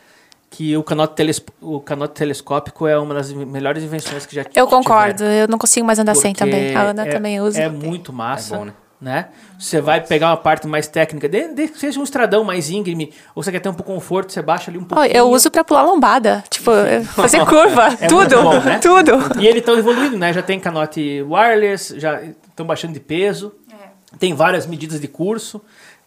[0.50, 4.66] que o canote, teles, o canote telescópico é uma das melhores invenções que já Eu
[4.66, 5.42] concordo, tiveram.
[5.42, 6.74] eu não consigo mais andar Porque sem também.
[6.74, 7.62] A Ana é, também usa.
[7.62, 8.57] É muito massa.
[8.57, 8.72] É bom, né?
[9.03, 9.26] Né?
[9.59, 13.42] Você vai pegar uma parte mais técnica, de, de, seja um estradão mais íngreme, ou
[13.42, 14.86] você quer ter um pouco de conforto, você baixa ali um.
[14.90, 16.70] Oh, eu uso para pular lombada, tipo,
[17.14, 18.78] fazer curva, é tudo, bom, né?
[18.78, 19.40] tudo.
[19.40, 20.32] E ele tão evoluído, né?
[20.32, 23.88] Já tem canote wireless, já estão baixando de peso, é.
[24.18, 25.61] tem várias medidas de curso.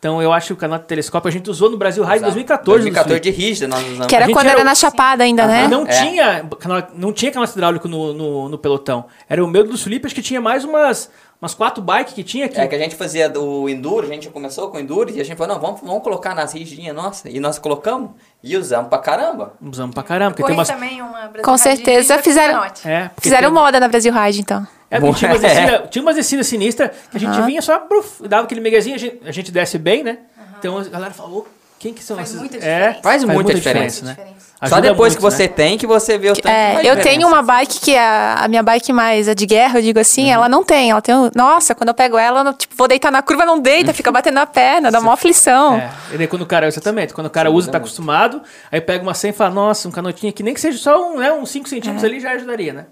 [0.05, 2.21] Então eu acho que o canal de telescópio a gente usou no Brasil Raio em
[2.21, 2.83] 2014.
[2.83, 4.05] 2014 de rígida nós usamos.
[4.05, 5.67] Que era quando era, era na Chapada ainda, né?
[5.67, 5.87] Não, é.
[5.87, 6.49] tinha,
[6.93, 9.05] não tinha canal hidráulico no, no, no, pelotão.
[9.27, 11.09] Era o meu dos Felipe, acho que tinha mais umas
[11.41, 12.59] umas quatro bikes que tinha aqui.
[12.59, 15.25] É que a gente fazia o Enduro, a gente começou com o Enduro e a
[15.25, 17.27] gente falou, não, vamos, vamos colocar nas rigidinhas nossa.
[17.27, 18.11] E nós colocamos
[18.43, 19.53] e usamos pra caramba.
[19.59, 20.35] Usamos pra caramba.
[20.35, 20.67] Porque tem umas...
[20.67, 23.59] também uma Com certeza fizeram, é, fizeram tem...
[23.59, 24.67] moda na Brasil Ride, então.
[24.89, 27.45] É, tinha, umas descidas, tinha umas descidas sinistras que a gente uhum.
[27.45, 30.19] vinha só, bruf, dava aquele megazinho, a gente, a gente desce bem, né?
[30.37, 30.43] Uhum.
[30.59, 31.47] Então a galera falou,
[31.79, 32.39] quem que são faz esses?
[32.39, 34.35] Muita é, faz, faz muita, muita diferença, diferença, né?
[34.67, 35.49] Só depois muito, que você né?
[35.49, 38.47] tem que você vê o tanto é, Eu tenho uma bike que é a, a,
[38.47, 40.31] minha bike mais a de guerra, eu digo assim, uhum.
[40.31, 40.91] ela não tem.
[40.91, 41.13] Ela tem.
[41.35, 44.35] Nossa, quando eu pego ela, eu, tipo, vou deitar na curva, não deita, fica batendo
[44.35, 45.75] na perna, dá uma aflição.
[45.75, 48.79] É, e daí quando o cara, exatamente, quando o cara Sim, usa, tá acostumado, aí
[48.79, 51.31] pega uma 100 e fala, nossa, um canotinho aqui, nem que seja só um, né,
[51.33, 52.07] uns 5 centímetros é.
[52.07, 52.85] ali já ajudaria, né?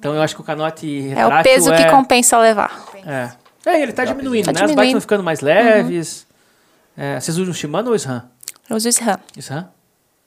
[0.00, 2.86] Então eu acho que o canote retrátil É o peso que é compensa levar.
[3.06, 3.30] É.
[3.66, 4.60] É, ele tá diminuindo, tá né?
[4.60, 4.70] Diminuindo.
[4.70, 6.26] As bikes estão ficando mais leves.
[6.96, 7.04] Uhum.
[7.04, 8.22] É, vocês usam o Shimano ou o SRAM?
[8.68, 9.20] Eu uso o SRAM.
[9.38, 9.68] SRAM?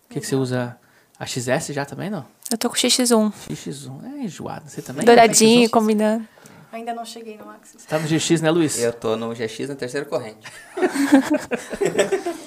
[0.06, 0.78] O que, que você usa?
[1.20, 2.24] A XS já também, não?
[2.52, 3.34] Eu tô com o XX1.
[3.50, 4.70] XX1, é enjoado.
[4.70, 5.04] Você também?
[5.04, 6.24] Douradinho, combinando.
[6.72, 7.82] Ainda não cheguei no Axis.
[7.82, 8.80] Você tá no GX, né, Luiz?
[8.80, 10.46] Eu tô no GX na terceira corrente.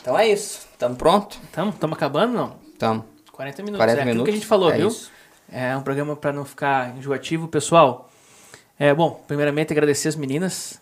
[0.00, 0.66] então é isso.
[0.78, 1.38] Tamo pronto?
[1.52, 2.56] Tamo, tamo acabando, não?
[2.78, 3.04] Tamo.
[3.32, 3.78] 40 minutos.
[3.78, 4.24] 40 é minutos.
[4.24, 4.88] que a gente falou, é viu?
[4.88, 5.10] Isso.
[5.52, 7.46] É um programa para não ficar enjoativo.
[7.46, 8.10] Pessoal,
[8.78, 10.80] é, bom, primeiramente agradecer as meninas.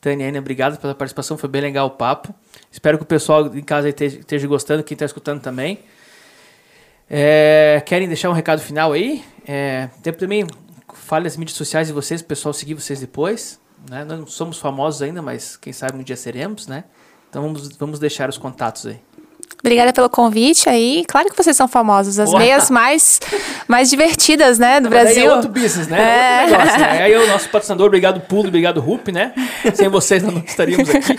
[0.00, 2.32] Tânia Ana, obrigado pela participação, foi bem legal o papo.
[2.70, 5.80] Espero que o pessoal em casa esteja, esteja gostando, quem está escutando também.
[7.10, 9.24] É, querem deixar um recado final aí?
[9.46, 10.46] É, também
[10.94, 13.60] fale as mídias sociais de vocês, o pessoal seguir vocês depois.
[13.90, 14.04] Né?
[14.04, 16.84] Nós não somos famosos ainda, mas quem sabe um dia seremos, né?
[17.28, 19.00] Então vamos, vamos deixar os contatos aí.
[19.62, 21.04] Obrigada pelo convite aí.
[21.06, 22.18] Claro que vocês são famosos.
[22.18, 22.40] As Boa.
[22.40, 23.20] meias mais,
[23.68, 25.22] mais divertidas, né, do Brasil.
[25.22, 26.00] Aí é outro business, né?
[26.00, 26.42] É.
[26.42, 27.02] Outro negócio, né?
[27.02, 29.32] Aí é o nosso patrocinador, obrigado Pulo, obrigado Rup, né?
[29.72, 31.16] Sem vocês não estaríamos aqui.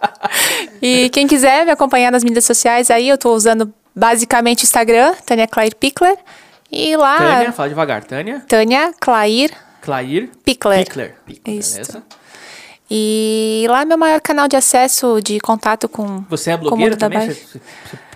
[0.80, 5.14] e quem quiser me acompanhar nas mídias sociais aí, eu estou usando basicamente o Instagram,
[5.26, 6.16] Tânia Claire Pickler.
[6.72, 7.18] E lá...
[7.18, 8.04] Tânia, fala devagar.
[8.04, 8.42] Tânia.
[8.48, 9.52] Tânia Claire.
[9.82, 10.30] Claire.
[10.44, 10.78] Pickler.
[10.78, 11.14] Pickler.
[11.26, 11.74] Pickler Isso.
[11.74, 12.02] Beleza.
[12.90, 16.24] E lá é meu maior canal de acesso, de contato com.
[16.28, 17.28] Você é blogueira também?
[17.28, 17.60] Você, você,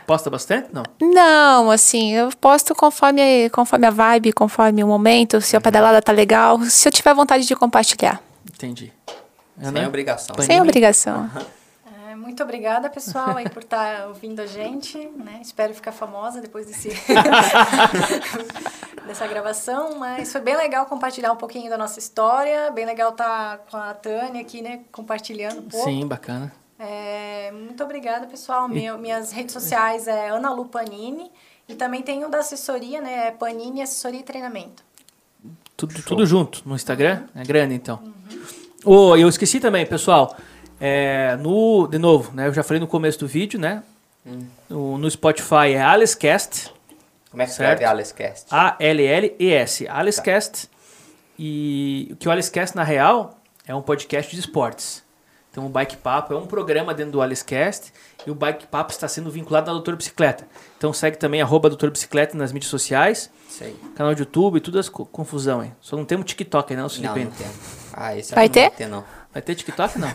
[0.07, 0.69] posta bastante?
[0.73, 0.83] Não?
[1.01, 6.13] Não, assim, eu posto conforme, conforme a vibe, conforme o momento, se a pedalada tá
[6.13, 8.23] legal, se eu tiver vontade de compartilhar.
[8.53, 8.93] Entendi.
[9.61, 10.37] Sem obrigação.
[10.41, 11.31] Sem obrigação.
[11.37, 11.60] É,
[12.21, 14.99] muito obrigada, pessoal, aí por estar tá ouvindo a gente.
[15.17, 15.41] Né?
[15.43, 16.91] Espero ficar famosa depois desse
[19.07, 23.59] dessa gravação, mas foi bem legal compartilhar um pouquinho da nossa história, bem legal estar
[23.59, 25.89] tá com a Tânia aqui, né, compartilhando um pouco.
[25.89, 26.53] Sim, bacana.
[26.79, 28.69] É, muito obrigada, pessoal.
[28.69, 31.31] Meu, minhas redes sociais é Ana Lu Panini
[31.69, 34.85] e também tenho da assessoria, né, é Panini Assessoria e Treinamento.
[35.77, 37.25] Tudo, tudo junto no Instagram?
[37.35, 37.99] É grande, então.
[38.03, 38.43] Uhum.
[38.85, 40.37] Oh, eu esqueci também, pessoal.
[40.81, 43.83] É, no, de novo, né, eu já falei no começo do vídeo, né?
[44.27, 44.47] Hum.
[44.69, 46.73] No, no Spotify é AlesCast.
[47.31, 47.81] Como é que certo?
[47.81, 48.47] escreve Alecast?
[48.51, 49.87] A-L-L-E-S.
[49.89, 50.67] Alecast.
[50.67, 50.73] Tá.
[51.39, 55.03] E o que o Alecast, na real, é um podcast de esportes.
[55.51, 57.93] Então o Bike Papo é um programa dentro do Alecast
[58.25, 60.47] e o Bike Papo está sendo vinculado na Doutor Bicicleta.
[60.77, 63.31] Então segue também arroba Doutor Bicicleta nas mídias sociais.
[63.49, 63.77] Sei.
[63.97, 65.75] Canal de YouTube, tudo as confusão, hein?
[65.81, 67.19] Só não temos TikTok aí, não, Felipe?
[67.19, 67.47] Não, não tem.
[67.93, 68.69] Ah, esse Vai ter?
[68.69, 69.05] Vai ter, não.
[69.33, 69.97] Vai ter TikTok?
[69.99, 70.09] Não.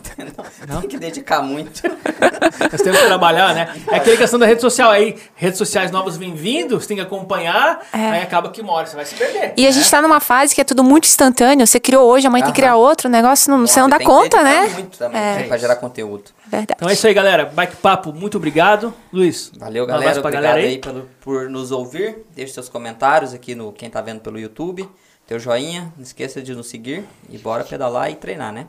[0.68, 0.82] não.
[0.82, 1.84] Tem que dedicar muito.
[2.72, 3.74] Nós temos que trabalhar, né?
[3.90, 5.16] É aquela questão da rede social aí.
[5.36, 7.98] Redes sociais novas vêm vindo, você tem que acompanhar, é.
[7.98, 9.54] aí acaba que uma hora você vai se perder.
[9.56, 9.68] E né?
[9.70, 11.66] a gente tá numa fase que é tudo muito instantâneo.
[11.66, 13.08] Você criou hoje, amanhã tem que criar outro.
[13.08, 14.68] O negócio não, você não dá conta, né?
[14.68, 15.44] muito também é.
[15.44, 16.32] pra gerar conteúdo.
[16.48, 16.74] Verdade.
[16.76, 17.46] Então é isso aí, galera.
[17.46, 18.94] Bike Papo, muito obrigado.
[19.14, 19.52] Luiz.
[19.58, 20.08] Valeu, galera.
[20.08, 22.18] Um obrigado galera aí, aí pelo, por nos ouvir.
[22.36, 24.90] Deixe seus comentários aqui no quem tá vendo pelo YouTube.
[25.26, 25.94] Teu joinha.
[25.96, 27.06] Não esqueça de nos seguir.
[27.30, 28.68] E bora pedalar e treinar, né?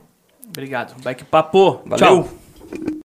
[0.49, 0.95] Obrigado.
[1.03, 1.83] Bike papo.
[1.87, 2.25] Valeu.
[2.25, 3.01] Tchau.